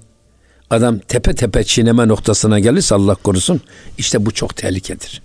[0.71, 3.61] adam tepe tepe çiğneme noktasına gelirse Allah korusun
[3.99, 5.23] işte bu çok tehlikedir.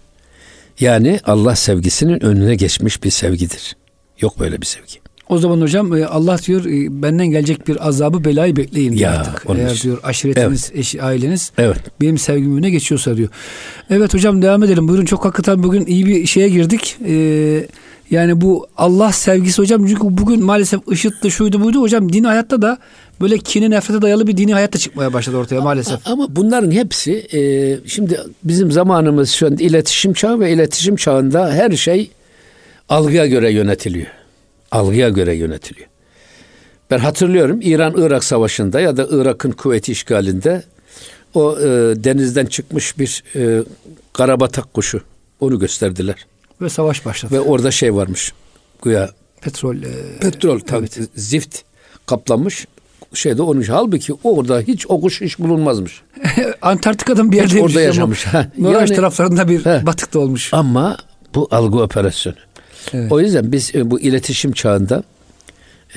[0.80, 3.76] Yani Allah sevgisinin önüne geçmiş bir sevgidir.
[4.20, 5.00] Yok böyle bir sevgi.
[5.30, 9.20] O zaman hocam e, Allah diyor e, benden gelecek bir azabı belayı bekleyin diyor Ya,
[9.20, 9.46] artık.
[9.58, 9.84] Eğer için.
[9.90, 11.78] diyor aşiretiniz, eşi, aileniz Evet.
[12.02, 13.30] benim sevgim önüne geçiyorsa diyor.
[13.90, 14.88] Evet hocam devam edelim.
[14.88, 16.96] Buyurun çok hakikaten bugün iyi bir şeye girdik.
[17.08, 17.68] Ee,
[18.12, 22.78] yani bu Allah sevgisi hocam çünkü bugün maalesef IŞİD'di şuydu buydu hocam din hayatta da
[23.22, 26.00] böyle kine nefrete dayalı bir dini hayatta çıkmaya başladı ortaya maalesef.
[26.08, 27.40] Ama bunların hepsi e,
[27.90, 32.12] şimdi bizim zamanımız şu anda iletişim çağı ve iletişim çağında her şey
[32.90, 34.08] algıya göre yönetiliyor.
[34.72, 35.88] Algıya göre yönetiliyor.
[36.92, 40.64] Ben hatırlıyorum İran-Irak savaşında ya da Irak'ın kuvveti işgalinde
[41.34, 41.66] o e,
[42.04, 43.64] denizden çıkmış bir e,
[44.14, 45.02] karabatak kuşu
[45.40, 46.28] onu gösterdiler.
[46.62, 47.34] Ve savaş başladı.
[47.34, 48.34] Ve orada şey varmış.
[48.82, 49.10] Güya
[49.42, 49.76] Petrol.
[49.76, 51.62] e, petrol tabii zift
[52.06, 52.68] kaplanmış
[53.14, 56.02] şeyde onun halbuki orada hiç o kuş hiç bulunmazmış.
[56.62, 58.26] Antarktika'dan bir yerde orada yaşamış.
[58.58, 59.86] Norveç yani- taraflarında bir He.
[59.86, 60.54] batıkta olmuş.
[60.54, 60.98] Ama
[61.36, 62.36] bu algı operasyonu.
[62.94, 63.12] Evet.
[63.12, 65.04] O yüzden biz e, bu iletişim çağında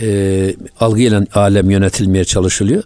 [0.01, 2.83] e, algıyla alem yönetilmeye çalışılıyor.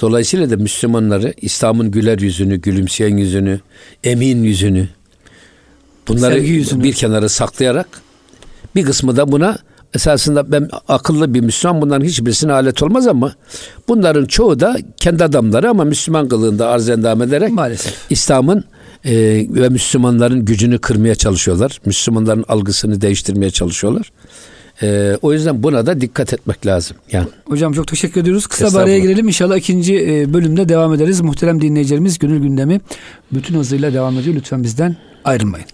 [0.00, 3.60] Dolayısıyla da Müslümanları İslam'ın güler yüzünü, gülümseyen yüzünü,
[4.04, 4.88] emin yüzünü
[6.08, 6.84] bunları Sevgi yüzünü.
[6.84, 7.88] bir kenara saklayarak
[8.74, 9.58] bir kısmı da buna
[9.94, 13.34] esasında ben akıllı bir Müslüman bunların hiçbirisine alet olmaz ama
[13.88, 17.94] bunların çoğu da kendi adamları ama Müslüman kılığında arz endam ederek Maalesef.
[18.10, 18.64] İslam'ın
[19.04, 19.14] e,
[19.48, 21.80] ve Müslümanların gücünü kırmaya çalışıyorlar.
[21.86, 24.12] Müslümanların algısını değiştirmeye çalışıyorlar.
[24.82, 26.96] E, o yüzden buna da dikkat etmek lazım.
[27.12, 28.46] Yani Hocam çok teşekkür ediyoruz.
[28.46, 29.28] Kısa bir araya girelim.
[29.28, 31.20] İnşallah ikinci e, bölümde devam ederiz.
[31.20, 32.80] Muhterem dinleyicilerimiz gönül gündemi
[33.32, 34.36] bütün hızıyla devam ediyor.
[34.36, 35.66] Lütfen bizden ayrılmayın.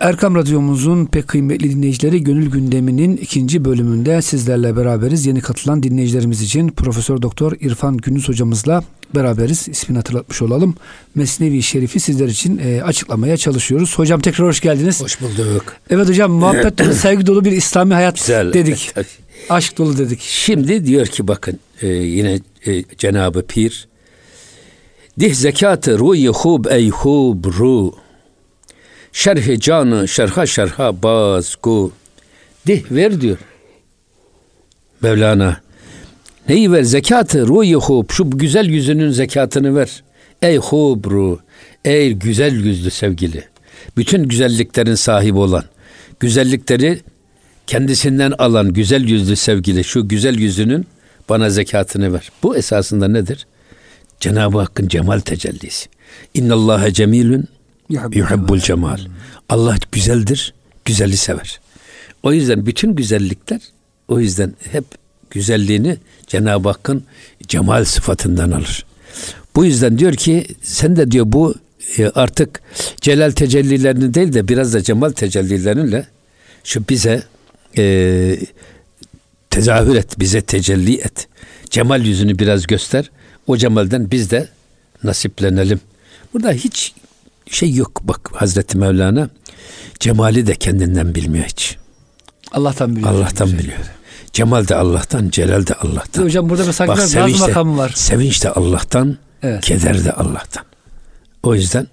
[0.00, 5.26] Erkam Radyomuzun pek kıymetli dinleyicileri Gönül Gündemi'nin ikinci bölümünde sizlerle beraberiz.
[5.26, 9.68] Yeni katılan dinleyicilerimiz için Profesör Doktor İrfan Gündüz hocamızla beraberiz.
[9.68, 10.74] İsmini hatırlatmış olalım.
[11.14, 13.98] Mesnevi Şerif'i sizler için e, açıklamaya çalışıyoruz.
[13.98, 15.02] Hocam tekrar hoş geldiniz.
[15.02, 15.64] hoş bulduk.
[15.90, 18.52] Evet hocam muhabbet dolu, sevgi dolu bir İslami hayat Güzel.
[18.52, 18.90] dedik.
[18.94, 19.06] Tabii.
[19.50, 20.20] Aşk dolu dedik.
[20.20, 23.88] Şimdi diyor ki bakın e, yine e, Cenab-ı Pir
[25.20, 28.03] Dih zekatı ruyi hub ey hub ru.
[29.14, 31.92] Şerhi canı şerha şerha bazgu.
[32.66, 33.38] Dih ver diyor.
[35.02, 35.60] Mevlana.
[36.48, 36.82] Neyi ver?
[36.82, 38.10] Zekatı ruyi hub.
[38.10, 40.02] Şu güzel yüzünün zekatını ver.
[40.42, 41.40] Ey hubru.
[41.84, 43.44] Ey güzel yüzlü sevgili.
[43.96, 45.64] Bütün güzelliklerin sahibi olan.
[46.20, 47.00] Güzellikleri
[47.66, 49.84] kendisinden alan güzel yüzlü sevgili.
[49.84, 50.86] Şu güzel yüzünün
[51.28, 52.30] bana zekatını ver.
[52.42, 53.46] Bu esasında nedir?
[54.20, 55.88] Cenab-ı Hakk'ın cemal tecellisi.
[56.34, 57.48] İnnallâhe cemilün
[57.88, 59.00] yuhibbul cemal.
[59.48, 61.60] Allah güzeldir, güzeli sever.
[62.22, 63.60] O yüzden bütün güzellikler
[64.08, 64.84] o yüzden hep
[65.30, 67.04] güzelliğini Cenab-ı Hakk'ın
[67.48, 68.84] cemal sıfatından alır.
[69.56, 71.54] Bu yüzden diyor ki sen de diyor bu
[71.98, 72.60] e, artık
[73.00, 76.06] celal tecellilerini değil de biraz da cemal tecellilerinle
[76.64, 77.22] şu bize
[77.78, 78.36] e,
[79.50, 81.28] tezahür et, bize tecelli et.
[81.70, 83.10] Cemal yüzünü biraz göster.
[83.46, 84.48] O cemalden biz de
[85.04, 85.80] nasiplenelim.
[86.32, 86.94] Burada hiç
[87.54, 89.28] şey yok bak Hazreti Mevlana
[90.00, 91.76] cemali de kendinden bilmiyor hiç.
[92.52, 93.10] Allah'tan biliyor.
[93.10, 93.78] Allah'tan biliyor.
[94.32, 96.22] Cemal de Allah'tan, celal de Allah'tan.
[96.22, 97.92] Hocam burada mesela Bak, sevinç de, makamı var.
[97.94, 99.64] Sevinç de Allah'tan, evet.
[99.64, 100.64] keder de Allah'tan.
[101.42, 101.86] O yüzden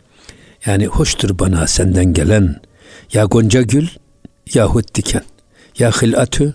[0.66, 2.62] yani hoştur bana senden gelen
[3.14, 3.88] ya gonca gül
[4.54, 5.24] yahut diken
[5.80, 6.54] ya hilatü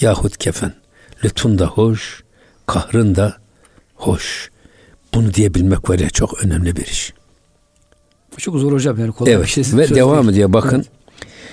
[0.00, 0.74] yahut kefen.
[1.24, 2.22] Lütfun da hoş,
[2.66, 3.36] kahrın da
[3.94, 4.50] hoş.
[5.14, 7.12] Bunu diyebilmek var ya çok önemli bir iş.
[8.38, 9.44] Çok zor hocam yani kolay evet.
[9.44, 9.64] bir şey.
[9.78, 10.76] Ve devam ediyor bakın.
[10.76, 10.88] Evet.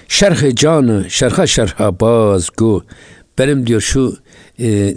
[0.07, 2.83] Şerhi canı şerha şerha bazgu
[3.37, 4.17] benim diyor şu
[4.59, 4.95] e,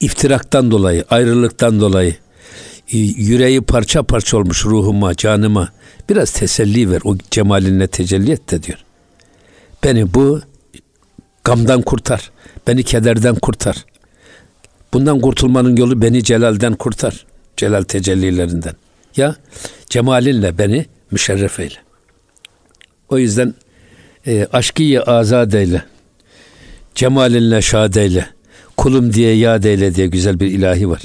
[0.00, 2.16] iftiraktan dolayı, ayrılıktan dolayı
[2.92, 5.68] e, yüreği parça parça olmuş ruhuma, canıma
[6.08, 7.00] biraz teselli ver.
[7.04, 8.78] O cemalinle tecelli et de diyor.
[9.84, 10.40] Beni bu
[11.44, 12.30] gamdan kurtar.
[12.66, 13.84] Beni kederden kurtar.
[14.92, 17.26] Bundan kurtulmanın yolu beni celalden kurtar.
[17.56, 18.74] Celal tecellilerinden.
[19.16, 19.36] Ya
[19.90, 21.76] cemalinle beni müşerref eyle.
[23.08, 23.54] O yüzden
[24.26, 25.84] e, aşkıyı azad eyle.
[26.94, 28.26] Cemalinle şad eyle.
[28.76, 31.02] Kulum diye yad eyle diye güzel bir ilahi var.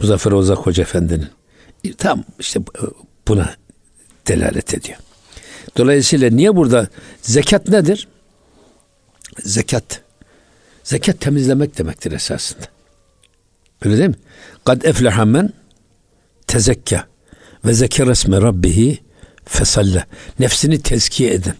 [0.00, 1.28] Muzaffer Ozak Hoca Efendi'nin.
[1.84, 2.60] E, tam işte
[3.28, 3.54] buna
[4.28, 4.98] delalet ediyor.
[5.76, 6.88] Dolayısıyla niye burada
[7.22, 8.08] zekat nedir?
[9.38, 10.00] Zekat.
[10.84, 12.64] Zekat temizlemek demektir esasında.
[13.84, 14.16] Öyle değil mi?
[14.64, 15.52] Kad efleha men
[16.46, 17.06] tezekka
[17.64, 18.98] ve zekere esme rabbihi
[19.44, 20.04] fesalle.
[20.38, 21.54] Nefsini tezkiye edin.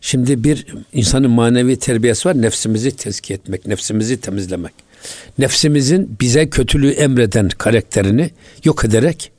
[0.00, 2.42] Şimdi bir insanın manevi terbiyesi var.
[2.42, 4.72] Nefsimizi tezkiye etmek, nefsimizi temizlemek.
[5.38, 8.30] Nefsimizin bize kötülüğü emreden karakterini
[8.64, 9.32] yok ederek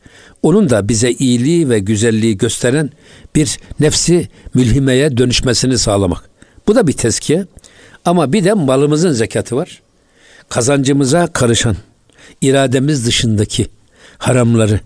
[0.43, 2.89] onun da bize iyiliği ve güzelliği gösteren
[3.35, 6.29] bir nefsi mülhimeye dönüşmesini sağlamak.
[6.67, 7.45] Bu da bir tezkiye.
[8.05, 9.81] Ama bir de malımızın zekatı var.
[10.49, 11.75] Kazancımıza karışan,
[12.41, 13.67] irademiz dışındaki
[14.17, 14.79] haramları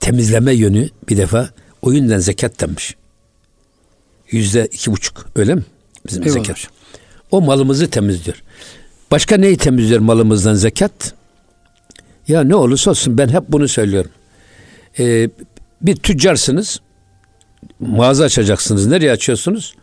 [0.00, 1.50] temizleme yönü bir defa
[1.84, 2.94] o yüzden zekat denmiş.
[4.30, 5.62] Yüzde iki buçuk öyle mi?
[6.08, 6.38] Bizim Eyvallah.
[6.38, 6.68] zekat.
[7.30, 8.42] O malımızı temizliyor.
[9.10, 11.14] Başka neyi temizliyor malımızdan zekat?
[12.28, 14.10] Ya ne olursa olsun ben hep bunu söylüyorum.
[14.98, 15.30] Ee,
[15.82, 16.80] bir tüccarsınız.
[17.80, 18.86] Mağaza açacaksınız.
[18.86, 19.74] Nereye açıyorsunuz?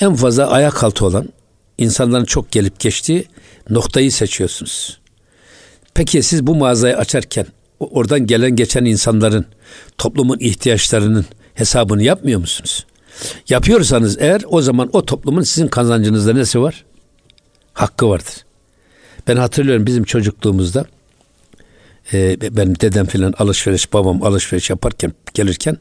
[0.00, 1.28] En fazla ayak altı olan
[1.78, 3.24] insanların çok gelip geçtiği
[3.70, 5.00] noktayı seçiyorsunuz.
[5.94, 7.46] Peki siz bu mağazayı açarken
[7.80, 9.44] oradan gelen geçen insanların
[9.98, 12.86] toplumun ihtiyaçlarının hesabını yapmıyor musunuz?
[13.48, 16.84] Yapıyorsanız eğer o zaman o toplumun sizin kazancınızda nesi var?
[17.72, 18.44] Hakkı vardır.
[19.28, 20.86] Ben hatırlıyorum bizim çocukluğumuzda
[22.12, 25.76] e, benim dedem filan alışveriş babam alışveriş yaparken gelirken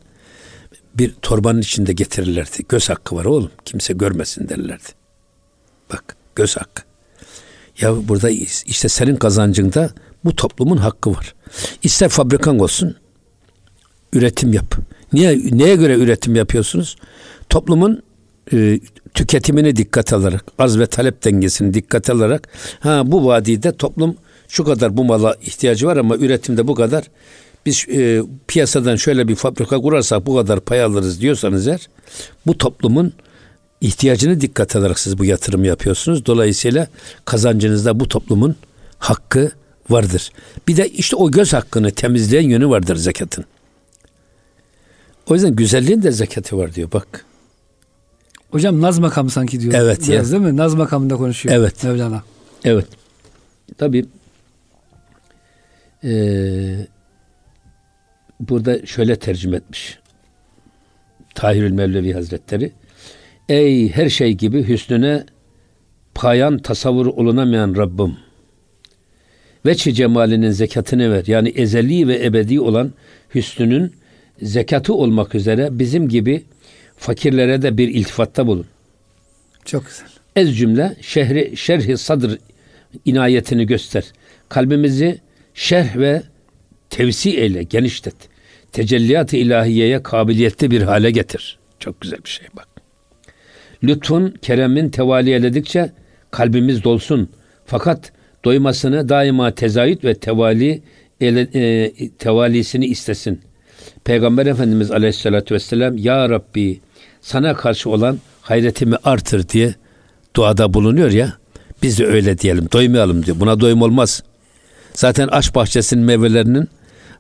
[0.95, 2.65] bir torbanın içinde getirirlerdi.
[2.69, 3.51] Göz hakkı var oğlum.
[3.65, 4.89] Kimse görmesin derlerdi.
[5.93, 6.84] Bak göz hakkı.
[7.81, 8.29] Ya burada
[8.65, 9.93] işte senin kazancında
[10.26, 11.36] bu toplumun hakkı var.
[11.84, 12.96] İster fabrikan olsun,
[14.14, 14.76] üretim yap.
[15.14, 16.96] Niye neye göre üretim yapıyorsunuz?
[17.50, 18.04] Toplumun
[18.54, 18.80] e,
[19.14, 24.16] tüketimini dikkat alarak, az ve talep dengesini dikkat alarak, ha bu vadide toplum
[24.48, 27.04] şu kadar bu mala ihtiyacı var ama üretimde bu kadar.
[27.66, 31.90] Biz e, piyasadan şöyle bir fabrika kurarsak bu kadar pay alırız diyorsanız eğer,
[32.48, 33.14] bu toplumun
[33.82, 36.26] ihtiyacını dikkat alarak siz bu yatırım yapıyorsunuz.
[36.26, 36.88] Dolayısıyla
[37.26, 38.56] kazancınızda bu toplumun
[39.00, 39.52] hakkı
[39.89, 40.32] vardır.
[40.67, 43.45] Bir de işte o göz hakkını temizleyen yönü vardır zekatın.
[45.28, 47.26] O yüzden güzelliğin de zekatı var diyor bak.
[48.52, 49.74] Hocam naz makamı sanki diyor.
[49.74, 50.08] Evet.
[50.08, 50.39] Biraz ya.
[50.39, 50.58] değil mi?
[50.58, 51.56] Naz makamında konuşuyor.
[51.56, 51.84] Evet.
[51.84, 52.24] Mevlana.
[52.63, 52.88] Evet.
[53.78, 54.06] Tabi
[56.04, 56.88] ee,
[58.39, 60.00] burada şöyle tercüme etmiş.
[61.36, 62.71] Tahirül Mevlevi Hazretleri.
[63.50, 65.26] Ey her şey gibi hüsnüne
[66.15, 68.17] payan tasavvur olunamayan Rabbim.
[69.65, 71.23] Veçi cemalinin zekatını ver.
[71.28, 72.93] Yani ezeli ve ebedi olan
[73.36, 73.93] hüsnünün
[74.41, 76.43] zekatı olmak üzere bizim gibi
[76.97, 78.65] fakirlere de bir iltifatta bulun.
[79.65, 80.08] Çok güzel.
[80.36, 82.38] Ez cümle şehri şerhi sadr
[83.06, 84.04] inayetini göster.
[84.49, 85.19] Kalbimizi
[85.54, 86.23] şerh ve
[86.89, 88.15] tevsi eyle, genişlet.
[88.71, 91.58] Tecelliyat-ı ilahiyeye kabiliyetli bir hale getir.
[91.80, 92.67] Çok güzel bir şey bak.
[93.84, 95.91] Lütfun, keremin tevali edildikçe
[96.32, 97.30] kalbimiz dolsun.
[97.65, 98.12] Fakat
[98.45, 100.81] doymasını daima tezayüt ve tevali
[101.21, 103.41] ele, e, tevalisini istesin.
[104.03, 106.79] Peygamber Efendimiz Aleyhisselatü Vesselam Ya Rabbi
[107.21, 109.75] sana karşı olan hayretimi artır diye
[110.36, 111.34] duada bulunuyor ya.
[111.84, 112.67] Biz de öyle diyelim.
[112.73, 113.39] Doymayalım diyor.
[113.39, 114.23] Buna doyum olmaz.
[114.93, 116.69] Zaten aşk bahçesinin meyvelerinin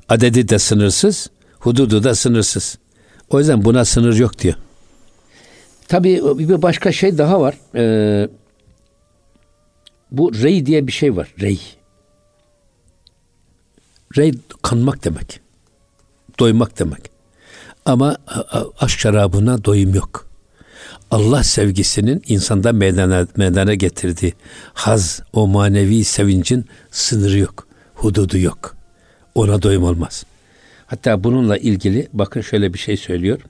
[0.09, 2.77] adedi de sınırsız, hududu da sınırsız.
[3.29, 4.55] O yüzden buna sınır yok diyor.
[5.87, 7.55] Tabii bir başka şey daha var.
[7.75, 8.27] Ee,
[10.11, 11.33] bu rey diye bir şey var.
[11.41, 11.59] Rey.
[14.17, 15.39] Rey kanmak demek.
[16.39, 17.01] Doymak demek.
[17.85, 18.17] Ama
[18.79, 20.29] aşk şarabına doyum yok.
[21.11, 24.33] Allah sevgisinin insanda meydana, meydana getirdiği
[24.73, 27.67] haz, o manevi sevincin sınırı yok.
[27.93, 28.75] Hududu yok.
[29.35, 30.25] Ona doyum olmaz.
[30.85, 33.41] Hatta bununla ilgili bakın şöyle bir şey söylüyor.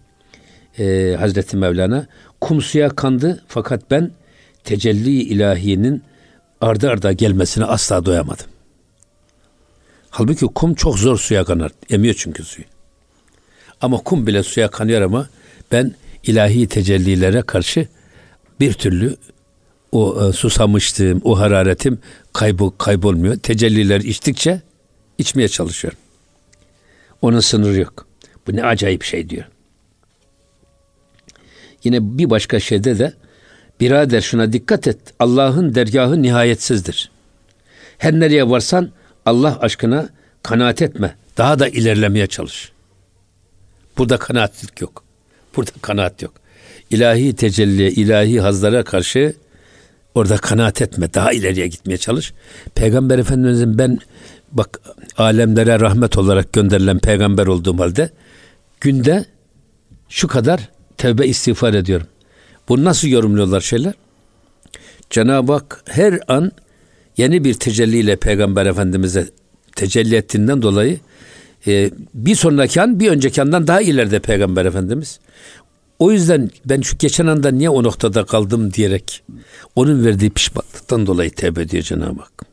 [0.80, 2.08] Ee, Hazreti Mevlana
[2.42, 4.12] kum suya kandı fakat ben
[4.64, 6.04] tecelli ilahiyenin
[6.66, 8.46] ardı arda gelmesine asla doyamadım.
[10.10, 11.72] Halbuki kum çok zor suya kanar.
[11.90, 12.66] Emiyor çünkü suyu.
[13.82, 15.30] Ama kum bile suya kanıyor ama
[15.72, 17.88] ben ilahi tecellilere karşı
[18.60, 19.16] bir türlü
[19.92, 22.00] o e, susamıştım, o hararetim
[22.34, 23.38] kaybol, kaybolmuyor.
[23.38, 24.62] Tecelliler içtikçe
[25.18, 26.00] içmeye çalışıyorum.
[27.22, 28.08] Onun sınırı yok.
[28.48, 29.46] Bu ne acayip şey diyor.
[31.84, 33.14] Yine bir başka şeyde de
[33.80, 34.98] birader şuna dikkat et.
[35.20, 37.12] Allah'ın dergahı nihayetsizdir.
[37.98, 38.92] Her nereye varsan
[39.26, 40.10] Allah aşkına
[40.44, 41.16] kanaat etme.
[41.38, 42.72] Daha da ilerlemeye çalış.
[43.98, 45.04] Burada kanaatlik yok.
[45.56, 46.34] Burada kanaat yok.
[46.90, 49.34] İlahi tecelli, ilahi hazlara karşı
[50.16, 51.14] orada kanaat etme.
[51.14, 52.34] Daha ileriye gitmeye çalış.
[52.76, 54.00] Peygamber Efendimizin ben
[54.52, 54.80] bak
[55.18, 58.10] alemlere rahmet olarak gönderilen peygamber olduğum halde
[58.82, 59.26] günde
[60.10, 62.08] şu kadar tevbe istiğfar ediyorum.
[62.70, 63.94] Bunu nasıl yorumluyorlar şeyler?
[65.10, 66.52] Cenab-ı Hak her an
[67.18, 69.30] yeni bir tecelliyle Peygamber Efendimiz'e
[69.76, 71.00] tecelli ettiğinden dolayı
[71.68, 75.20] e, bir sonraki an bir önceki andan daha ileride Peygamber Efendimiz.
[76.00, 79.24] O yüzden ben şu geçen anda niye o noktada kaldım diyerek
[79.76, 82.46] onun verdiği pişmanlıktan dolayı tevbe ediyor Cenab-ı Hak.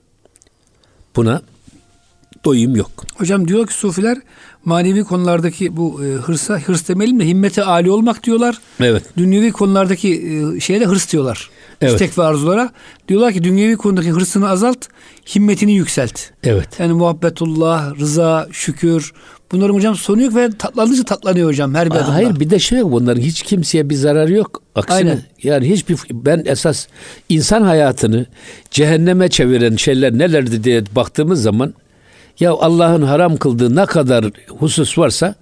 [1.17, 1.43] Buna
[2.45, 2.91] doyum yok.
[3.15, 4.19] Hocam diyor ki sufiler
[4.65, 8.59] manevi konulardaki bu e, hırsa hırs demeyelim de himmeti âli olmak diyorlar.
[8.81, 9.03] Evet.
[9.17, 10.09] Dünyevi konulardaki
[10.57, 11.51] e, şeye de hırs diyorlar.
[11.81, 11.93] Evet.
[11.93, 12.71] İstek ve arzulara.
[13.09, 14.87] Diyorlar ki dünyevi konudaki hırsını azalt,
[15.35, 16.21] himmetini yükselt.
[16.45, 16.69] Evet.
[16.79, 19.13] Yani muhabbetullah, rıza, şükür.
[19.53, 22.15] Bunların hocam sonu yok ve tatlandıkça tatlanıyor hocam her bir adımda.
[22.15, 24.63] Hayır bir de şey yok bunların hiç kimseye bir zararı yok.
[24.75, 25.23] Aksine Aynen.
[25.43, 26.87] yani hiçbir ben esas
[27.29, 28.27] insan hayatını
[28.71, 31.75] cehenneme çeviren şeyler nelerdi diye baktığımız zaman
[32.41, 35.35] ya Allah'ın haram kıldığı ne kadar husus varsa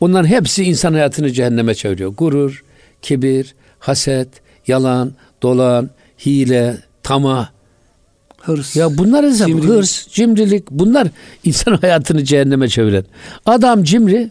[0.00, 2.10] onların hepsi insan hayatını cehenneme çeviriyor.
[2.10, 2.64] Gurur,
[3.02, 4.28] kibir, haset,
[4.66, 5.90] yalan, dolan,
[6.26, 7.48] hile, tamah,
[8.40, 8.76] hırs.
[8.76, 9.68] Ya bunlar hesap, cimrilik.
[9.68, 11.08] hırs, cimrilik bunlar
[11.44, 13.04] insan hayatını cehenneme çeviren.
[13.46, 14.30] Adam cimri,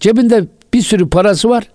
[0.00, 1.68] cebinde bir sürü parası var.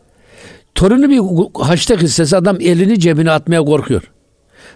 [0.76, 1.22] Torunu bir
[1.64, 4.12] haçta hissesi adam elini cebine atmaya korkuyor.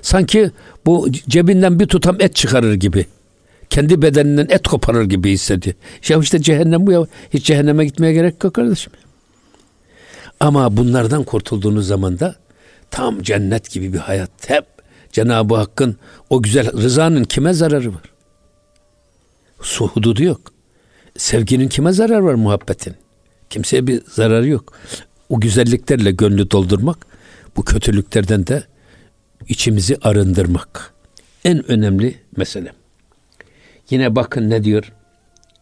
[0.02, 0.52] Sanki
[0.86, 3.06] bu cebinden bir tutam et çıkarır gibi
[3.72, 5.76] kendi bedeninden et koparır gibi hissediyor.
[6.10, 7.08] Ya işte cehennem bu ya.
[7.34, 8.94] Hiç cehenneme gitmeye gerek yok kardeşim.
[10.40, 12.36] Ama bunlardan kurtulduğunuz zaman da
[12.92, 14.32] tam cennet gibi bir hayat.
[14.48, 14.66] Hep
[15.12, 15.98] Cenab-ı Hakk'ın
[16.30, 18.04] o güzel rızanın kime zararı var?
[19.62, 20.42] Su hududu yok.
[21.18, 22.96] Sevginin kime zararı var muhabbetin?
[23.50, 24.74] Kimseye bir zararı yok.
[25.30, 27.06] O güzelliklerle gönlü doldurmak,
[27.58, 28.64] bu kötülüklerden de
[29.48, 30.94] içimizi arındırmak.
[31.46, 32.81] En önemli mesele.
[33.92, 34.92] Yine bakın ne diyor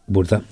[0.08, 0.42] burada.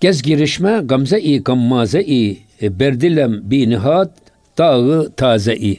[0.00, 4.10] Gez girişme gamze-i gammaze-i e, berdilem bi nihat
[4.58, 5.78] dağı taze-i.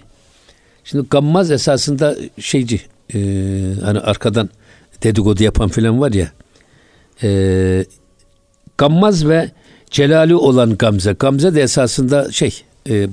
[0.83, 2.81] Şimdi gammaz esasında şeyci
[3.13, 3.19] e,
[3.83, 4.49] hani arkadan
[5.03, 6.31] dedikodu yapan filan var ya
[7.23, 7.85] e,
[8.77, 9.51] gammaz ve
[9.91, 11.13] celali olan gamze.
[11.13, 13.07] Gamze de esasında şey e,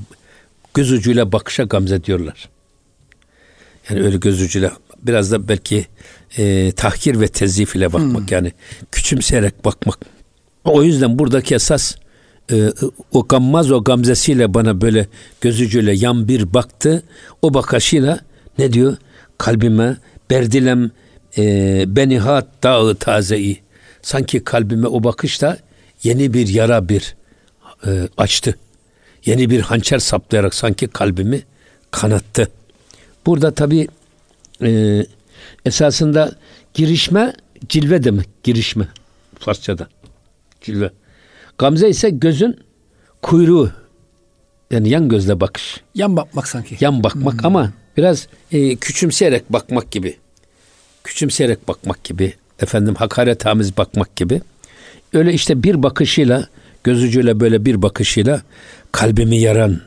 [0.75, 2.49] göz ucuyla bakışa gamze diyorlar.
[3.91, 5.87] Yani öyle göz ucuyla biraz da belki
[6.39, 8.27] e, tahkir ve tezif ile bakmak hmm.
[8.31, 8.53] yani
[8.93, 9.99] küçümseyerek bakmak.
[10.65, 11.95] O yüzden buradaki esas
[12.53, 12.73] e,
[13.13, 15.07] o gammaz o gamzesiyle bana böyle
[15.41, 17.03] gözücüyle yan bir baktı.
[17.43, 18.21] O bakışıyla
[18.59, 18.97] ne diyor?
[19.39, 19.97] Kalbime
[20.31, 20.91] berdilem
[21.39, 23.61] e, benihat dağı tazeyi.
[24.03, 25.59] Sanki kalbime o bakışta
[26.03, 27.15] yeni bir yara bir
[27.87, 28.59] e, açtı.
[29.25, 31.43] Yeni bir hançer saplayarak sanki kalbimi
[31.91, 32.49] kanattı.
[33.27, 33.89] Burada tabi
[34.63, 35.03] e,
[35.65, 36.33] esasında
[36.75, 37.33] girişme
[37.69, 38.45] cilve demek.
[38.45, 38.89] Girişme
[39.39, 39.89] Farsçada.
[40.61, 40.91] Cilve.
[41.59, 42.61] Gamze ise gözün
[43.23, 43.71] kuyruğu.
[44.71, 45.81] Yani yan gözle bakış.
[45.95, 46.77] Yan bakmak sanki.
[46.81, 47.47] Yan bakmak hmm.
[47.47, 50.17] ama biraz e, küçümseyerek bakmak gibi.
[51.05, 52.35] Küçümseyerek bakmak gibi.
[52.61, 54.43] Efendim hakaret hamiz bakmak gibi.
[55.13, 56.49] Öyle işte bir bakışıyla
[56.85, 58.43] gözücüyle böyle bir bakışıyla
[58.93, 59.81] kalbimi yaran,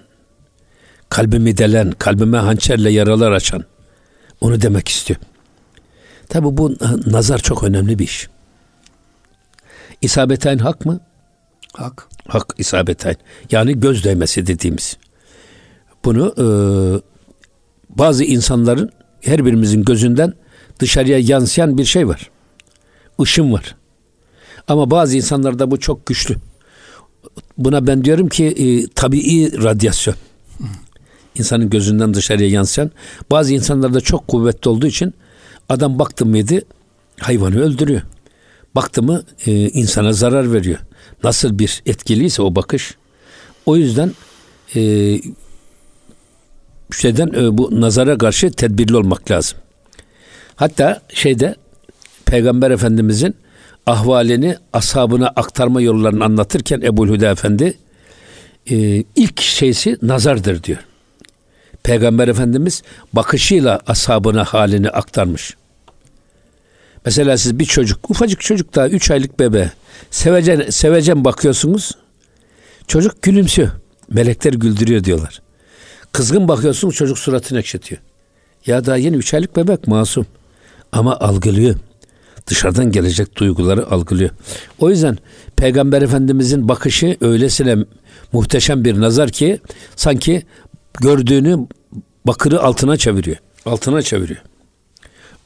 [1.09, 3.65] kalbimi delen, kalbime hançerle yaralar açan
[4.41, 5.19] onu demek istiyor.
[6.29, 8.29] Tabi bu nazar çok önemli bir iş.
[10.01, 10.99] İsabeten hak mı?
[11.73, 12.07] Hak.
[12.27, 13.15] Hak isabeten.
[13.51, 14.97] Yani göz değmesi dediğimiz.
[16.05, 16.45] Bunu e,
[17.89, 18.89] bazı insanların
[19.21, 20.33] her birimizin gözünden
[20.79, 22.29] dışarıya yansıyan bir şey var.
[23.19, 23.75] Işın var.
[24.67, 26.35] Ama bazı insanlarda bu çok güçlü.
[27.57, 30.15] Buna ben diyorum ki e, tabii radyasyon.
[31.35, 32.91] İnsanın gözünden dışarıya yansıyan.
[33.31, 35.13] Bazı insanlarda çok kuvvetli olduğu için
[35.69, 36.61] adam baktı mıydı
[37.19, 38.01] hayvanı öldürüyor.
[38.75, 40.79] Baktı mı e, insana zarar veriyor.
[41.23, 42.95] Nasıl bir etkiliyse o bakış.
[43.65, 44.11] O yüzden
[44.75, 44.81] e,
[46.91, 49.57] şeyden e, bu nazara karşı tedbirli olmak lazım.
[50.55, 51.55] Hatta şeyde
[52.25, 53.35] Peygamber Efendimizin
[53.85, 57.77] ahvalini ashabına aktarma yollarını anlatırken Ebu Hüda Efendi
[58.69, 60.79] e, ilk şeysi nazardır diyor.
[61.83, 65.55] Peygamber Efendimiz bakışıyla ashabına halini aktarmış.
[67.05, 69.71] Mesela siz bir çocuk, ufacık çocuk daha üç aylık bebe
[70.11, 71.91] sevecen, sevecen bakıyorsunuz.
[72.87, 73.69] Çocuk gülümsüyor.
[74.09, 75.41] Melekler güldürüyor diyorlar.
[76.11, 78.01] Kızgın bakıyorsunuz çocuk suratını ekşitiyor.
[78.65, 80.25] Ya daha yeni üç aylık bebek masum.
[80.91, 81.75] Ama algılıyor
[82.47, 84.29] dışarıdan gelecek duyguları algılıyor.
[84.79, 85.17] O yüzden
[85.55, 87.77] Peygamber Efendimizin bakışı öylesine
[88.31, 89.59] muhteşem bir nazar ki
[89.95, 90.43] sanki
[91.01, 91.67] gördüğünü
[92.27, 93.37] bakırı altına çeviriyor.
[93.65, 94.41] Altına çeviriyor.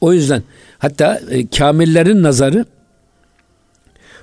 [0.00, 0.42] O yüzden
[0.78, 2.64] hatta e, kamillerin nazarı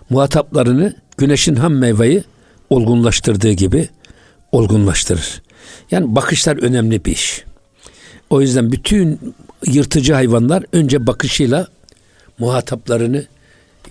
[0.09, 2.23] muhataplarını güneşin ham meyveyi
[2.69, 3.89] olgunlaştırdığı gibi
[4.51, 5.41] olgunlaştırır.
[5.91, 7.43] Yani bakışlar önemli bir iş.
[8.29, 9.19] O yüzden bütün
[9.65, 11.67] yırtıcı hayvanlar önce bakışıyla
[12.39, 13.25] muhataplarını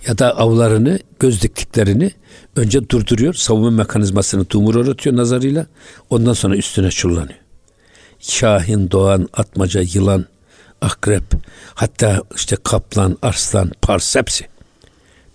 [0.07, 2.11] ya da avlarını, göz diktiklerini
[2.55, 3.33] önce durduruyor.
[3.33, 5.65] Savunma mekanizmasını dumur öğretiyor nazarıyla.
[6.09, 7.39] Ondan sonra üstüne çullanıyor.
[8.19, 10.25] Şahin, doğan, atmaca, yılan,
[10.81, 11.23] akrep,
[11.73, 14.45] hatta işte kaplan, arslan, pars hepsi.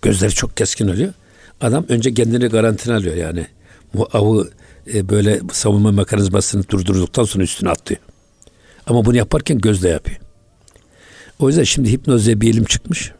[0.01, 1.13] Gözleri çok keskin oluyor.
[1.61, 3.47] Adam önce kendini garantine alıyor yani.
[3.93, 4.49] Bu avı
[4.93, 8.01] e, böyle savunma mekanizmasını durdurduktan sonra üstüne atlıyor.
[8.87, 10.17] Ama bunu yaparken gözle yapıyor.
[11.39, 13.11] O yüzden şimdi hipnozde bir ilim çıkmış.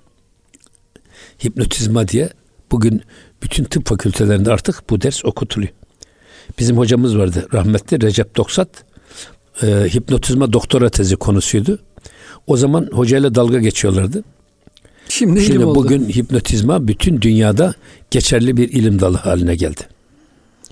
[1.45, 2.29] Hipnotizma diye.
[2.71, 3.01] Bugün
[3.43, 5.71] bütün tıp fakültelerinde artık bu ders okutuluyor.
[6.59, 8.67] Bizim hocamız vardı rahmetli Recep Doksat.
[9.63, 11.79] E, hipnotizma doktora tezi konusuydu.
[12.47, 14.23] O zaman hocayla dalga geçiyorlardı.
[15.09, 16.09] Şimdi, Şimdi bugün oldu.
[16.09, 17.73] hipnotizma bütün dünyada
[18.11, 19.81] geçerli bir ilim dalı haline geldi.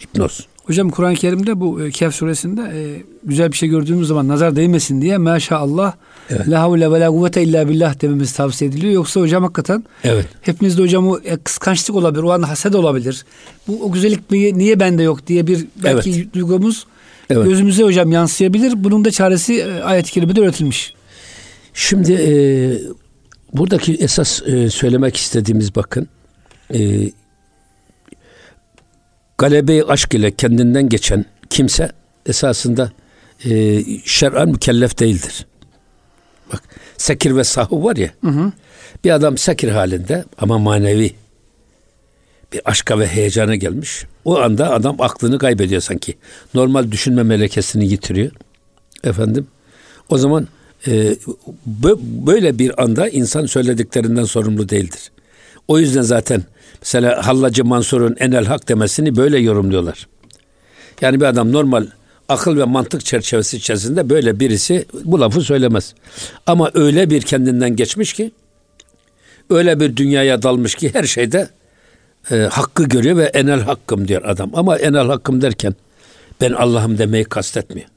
[0.02, 0.48] Hipnoz.
[0.70, 5.02] Hocam Kur'an-ı Kerim'de bu e, Kehf suresinde e, güzel bir şey gördüğümüz zaman nazar değmesin
[5.02, 5.94] diye maşallah
[6.30, 6.50] evet.
[6.50, 8.94] la havle ve la kuvvete illa billah dememiz tavsiye ediliyor.
[8.94, 10.26] Yoksa hocam hakikaten evet.
[10.42, 13.26] hepimizde hocam o e, kıskançlık olabilir, o an haset olabilir.
[13.68, 16.34] Bu o güzellik niye, niye bende yok diye bir belki evet.
[16.34, 16.86] duygumuz
[17.30, 17.46] evet.
[17.46, 18.84] gözümüze hocam yansıyabilir.
[18.84, 20.94] Bunun da çaresi e, ayet-i kerimede öğretilmiş.
[21.74, 22.32] Şimdi e,
[23.54, 26.08] buradaki esas e, söylemek istediğimiz bakın
[26.74, 27.10] e,
[29.40, 31.92] galebe aşk ile kendinden geçen kimse
[32.26, 32.92] esasında
[33.46, 35.46] e, şer'an mükellef değildir.
[36.54, 36.64] Bak
[36.98, 38.10] sekir ve sahu var ya.
[38.22, 38.52] Hı hı.
[39.04, 41.14] Bir adam sekir halinde ama manevi
[42.54, 44.06] bir aşka ve heyecana gelmiş.
[44.26, 46.18] O anda adam aklını kaybediyor sanki.
[46.54, 48.32] Normal düşünme melekesini yitiriyor.
[49.04, 49.48] Efendim.
[50.10, 50.48] O zaman
[50.88, 51.16] e,
[52.28, 55.12] böyle bir anda insan söylediklerinden sorumlu değildir.
[55.70, 56.44] O yüzden zaten
[56.82, 60.08] Mesela Hallacı Mansur'un enel hak demesini böyle yorumluyorlar.
[61.02, 61.88] Yani bir adam normal
[62.30, 65.94] akıl ve mantık çerçevesi içerisinde böyle birisi bu lafı söylemez.
[66.46, 68.32] Ama öyle bir kendinden geçmiş ki
[69.50, 71.50] öyle bir dünyaya dalmış ki her şeyde
[72.32, 74.52] e, hakkı görüyor ve enel hakkım diyor adam.
[74.54, 75.76] Ama enel hakkım derken
[76.42, 77.88] ben Allah'ım demeyi kastetmiyor.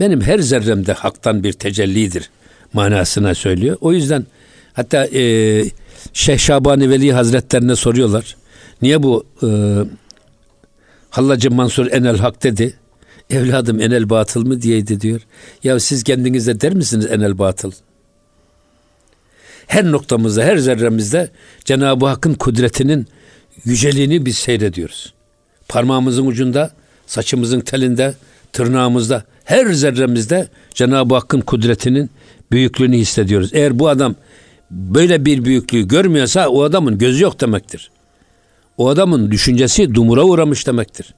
[0.00, 2.30] Benim her zerremde haktan bir tecellidir
[2.72, 3.76] manasına söylüyor.
[3.80, 4.26] O yüzden
[4.76, 5.64] hatta e,
[6.12, 8.36] Şeyh Şabani Veli Hazretlerine soruyorlar.
[8.82, 9.48] Niye bu e,
[11.10, 12.74] Hallacı Mansur enel hak dedi.
[13.30, 15.20] Evladım enel batıl mı diyeydi diyor.
[15.64, 17.72] Ya siz kendinize der misiniz enel batıl?
[19.66, 21.30] Her noktamızda, her zerremizde
[21.64, 23.06] Cenab-ı Hakk'ın kudretinin
[23.64, 25.14] yüceliğini biz seyrediyoruz.
[25.68, 26.70] Parmağımızın ucunda,
[27.06, 28.14] saçımızın telinde,
[28.52, 32.10] tırnağımızda, her zerremizde Cenab-ı Hakk'ın kudretinin
[32.52, 33.50] büyüklüğünü hissediyoruz.
[33.52, 34.14] Eğer bu adam
[34.70, 37.90] böyle bir büyüklüğü görmüyorsa o adamın gözü yok demektir.
[38.78, 41.14] O adamın düşüncesi dumura uğramış demektir.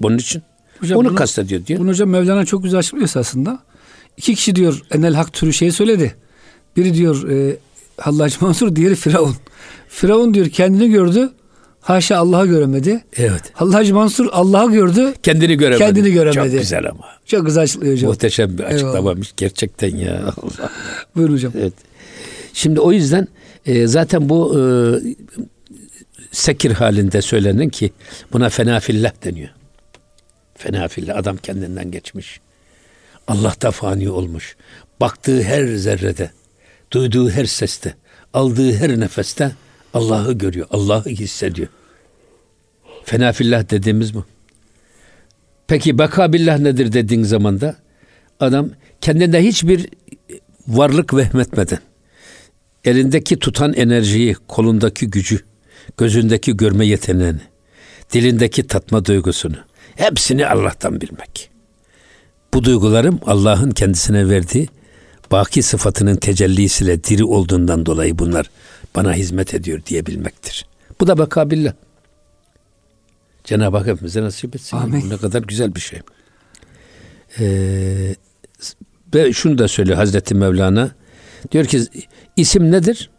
[0.00, 0.42] Bunun için
[0.80, 1.80] hocam onu bunu, kastediyor diyor.
[1.80, 3.58] Bunu hocam Mevlana çok güzel açıklıyor esasında.
[4.16, 6.16] İki kişi diyor enel hak türü şeyi söyledi.
[6.76, 7.56] Biri diyor e,
[7.96, 9.36] Hallacı Mansur, diğeri Firavun.
[9.88, 11.32] Firavun diyor kendini gördü.
[11.88, 13.04] Haşa Allah'a göremedi.
[13.16, 13.42] Evet.
[13.52, 15.14] Hallacı Mansur Allah'ı gördü.
[15.22, 15.78] Kendini göremedi.
[15.78, 16.50] Kendini göremedi.
[16.50, 17.04] Çok güzel ama.
[17.26, 18.10] Çok güzel açıklıyor hocam.
[18.10, 20.22] Muhteşem bir açıklamamış gerçekten ya.
[20.22, 20.70] Allah.
[21.16, 21.52] Buyurun hocam.
[21.58, 21.72] Evet.
[22.52, 23.28] Şimdi o yüzden
[23.66, 24.62] e, zaten bu e,
[26.32, 27.92] sekir halinde söylenen ki
[28.32, 29.50] buna fenafillah deniyor.
[30.54, 32.40] Fenafillah adam kendinden geçmiş.
[33.28, 34.56] Allah'ta fani olmuş.
[35.00, 36.30] Baktığı her zerrede,
[36.92, 37.94] duyduğu her seste,
[38.34, 39.52] aldığı her nefeste
[39.94, 41.68] Allah'ı görüyor, Allah'ı hissediyor.
[43.08, 44.24] Fenafillah dediğimiz bu.
[45.66, 47.76] Peki bakabillah nedir dediğin zaman da
[48.40, 49.88] adam kendinde hiçbir
[50.68, 51.78] varlık vehmetmeden
[52.84, 55.40] elindeki tutan enerjiyi, kolundaki gücü,
[55.96, 57.40] gözündeki görme yeteneğini,
[58.12, 59.56] dilindeki tatma duygusunu
[59.96, 61.50] hepsini Allah'tan bilmek.
[62.54, 64.68] Bu duygularım Allah'ın kendisine verdiği
[65.30, 68.50] baki sıfatının tecellisiyle diri olduğundan dolayı bunlar
[68.96, 70.66] bana hizmet ediyor diyebilmektir.
[71.00, 71.72] Bu da bakabillah.
[73.48, 74.76] Cenab-ı Hak hepimize nasip etsin.
[74.76, 75.02] Amin.
[75.02, 76.00] Bu ne kadar güzel bir şey.
[77.38, 78.14] Ee,
[79.14, 80.90] ve şunu da söylüyor Hazreti Mevlana.
[81.52, 81.82] Diyor ki
[82.36, 83.10] isim nedir?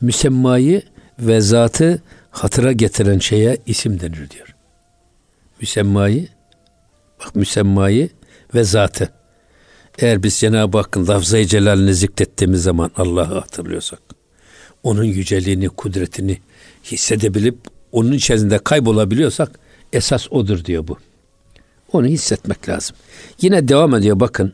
[0.00, 0.82] Müsemmayı
[1.18, 4.54] ve zatı hatıra getiren şeye isim denir diyor.
[5.60, 6.28] Müsemmayı
[7.20, 8.08] bak müsemmayı
[8.54, 9.12] ve zatı.
[9.98, 14.00] Eğer biz Cenab-ı Hakk'ın lafzayı celalini zikrettiğimiz zaman Allah'ı hatırlıyorsak,
[14.82, 16.38] onun yüceliğini, kudretini
[16.84, 19.58] hissedebilip onun içerisinde kaybolabiliyorsak
[19.92, 20.98] esas odur diyor bu.
[21.92, 22.96] Onu hissetmek lazım.
[23.40, 24.52] Yine devam ediyor bakın.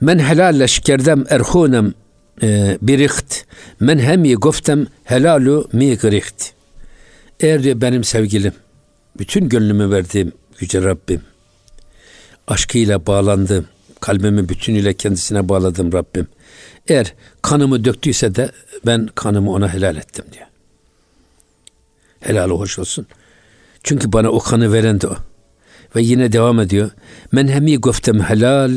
[0.00, 1.94] Men helalle şikerdem erhunem
[2.42, 3.44] e, biriht
[3.80, 6.52] men hemi goftem helalu mi giriht.
[7.40, 8.52] Eğer diyor benim sevgilim,
[9.18, 11.20] bütün gönlümü verdiğim Yüce Rabbim,
[12.46, 13.66] aşkıyla bağlandım,
[14.00, 16.26] kalbimi bütünüyle kendisine bağladım Rabbim.
[16.88, 18.50] Eğer kanımı döktüyse de
[18.86, 20.49] ben kanımı ona helal ettim diyor.
[22.20, 23.06] Helal hoş olsun.
[23.82, 25.16] Çünkü bana o kanı veren de o.
[25.96, 26.90] Ve yine devam ediyor.
[27.32, 28.72] Men hemi goftem helal,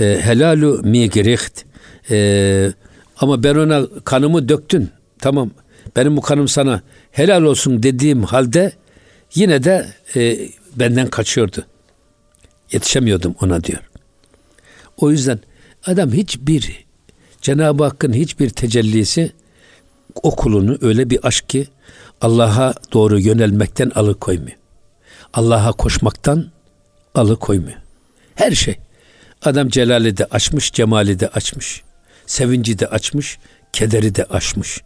[0.00, 1.64] e, helalu mi gericht.
[2.10, 2.72] E,
[3.16, 4.90] ama ben ona kanımı döktün.
[5.18, 5.50] Tamam.
[5.96, 8.72] Benim bu kanım sana helal olsun dediğim halde
[9.34, 11.64] yine de e, benden kaçıyordu.
[12.72, 13.80] Yetişemiyordum ona diyor.
[14.96, 15.38] O yüzden
[15.86, 16.84] adam hiçbir
[17.40, 19.32] Cenab-ı Hakk'ın hiçbir tecellisi
[20.22, 21.66] o kulunu öyle bir aşk ki
[22.24, 24.56] Allah'a doğru yönelmekten alıkoymuyor.
[25.34, 26.46] Allah'a koşmaktan
[27.14, 27.78] alıkoymuyor.
[28.34, 28.76] Her şey.
[29.42, 31.82] Adam celali de açmış, cemali de açmış.
[32.26, 33.38] Sevinci de açmış,
[33.72, 34.80] kederi de açmış.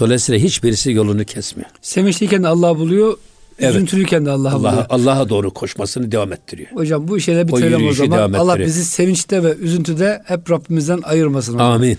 [0.00, 1.70] Dolayısıyla hiçbirisi yolunu kesmiyor.
[1.82, 3.18] Sevinçliyken Allah buluyor,
[3.60, 3.74] Evet.
[3.74, 6.70] Üzüntülüyken de Allah'a Allah, Allah'a doğru koşmasını devam ettiriyor.
[6.72, 8.32] Hocam bu işe bitirelim o, o zaman.
[8.32, 11.58] Allah bizi sevinçte ve üzüntüde hep Rabbimizden ayırmasın.
[11.58, 11.98] Amin.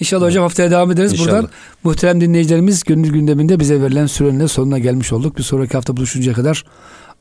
[0.00, 1.12] İnşallah hocam haftaya devam ederiz.
[1.12, 1.28] İnşallah.
[1.28, 1.48] Buradan
[1.84, 5.38] muhterem dinleyicilerimiz gönül gündeminde bize verilen sürenin sonuna gelmiş olduk.
[5.38, 6.64] Bir sonraki hafta buluşuncaya kadar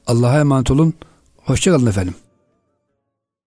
[0.08, 0.94] Allah'a emanet olun.
[1.38, 2.14] Hoşçakalın efendim.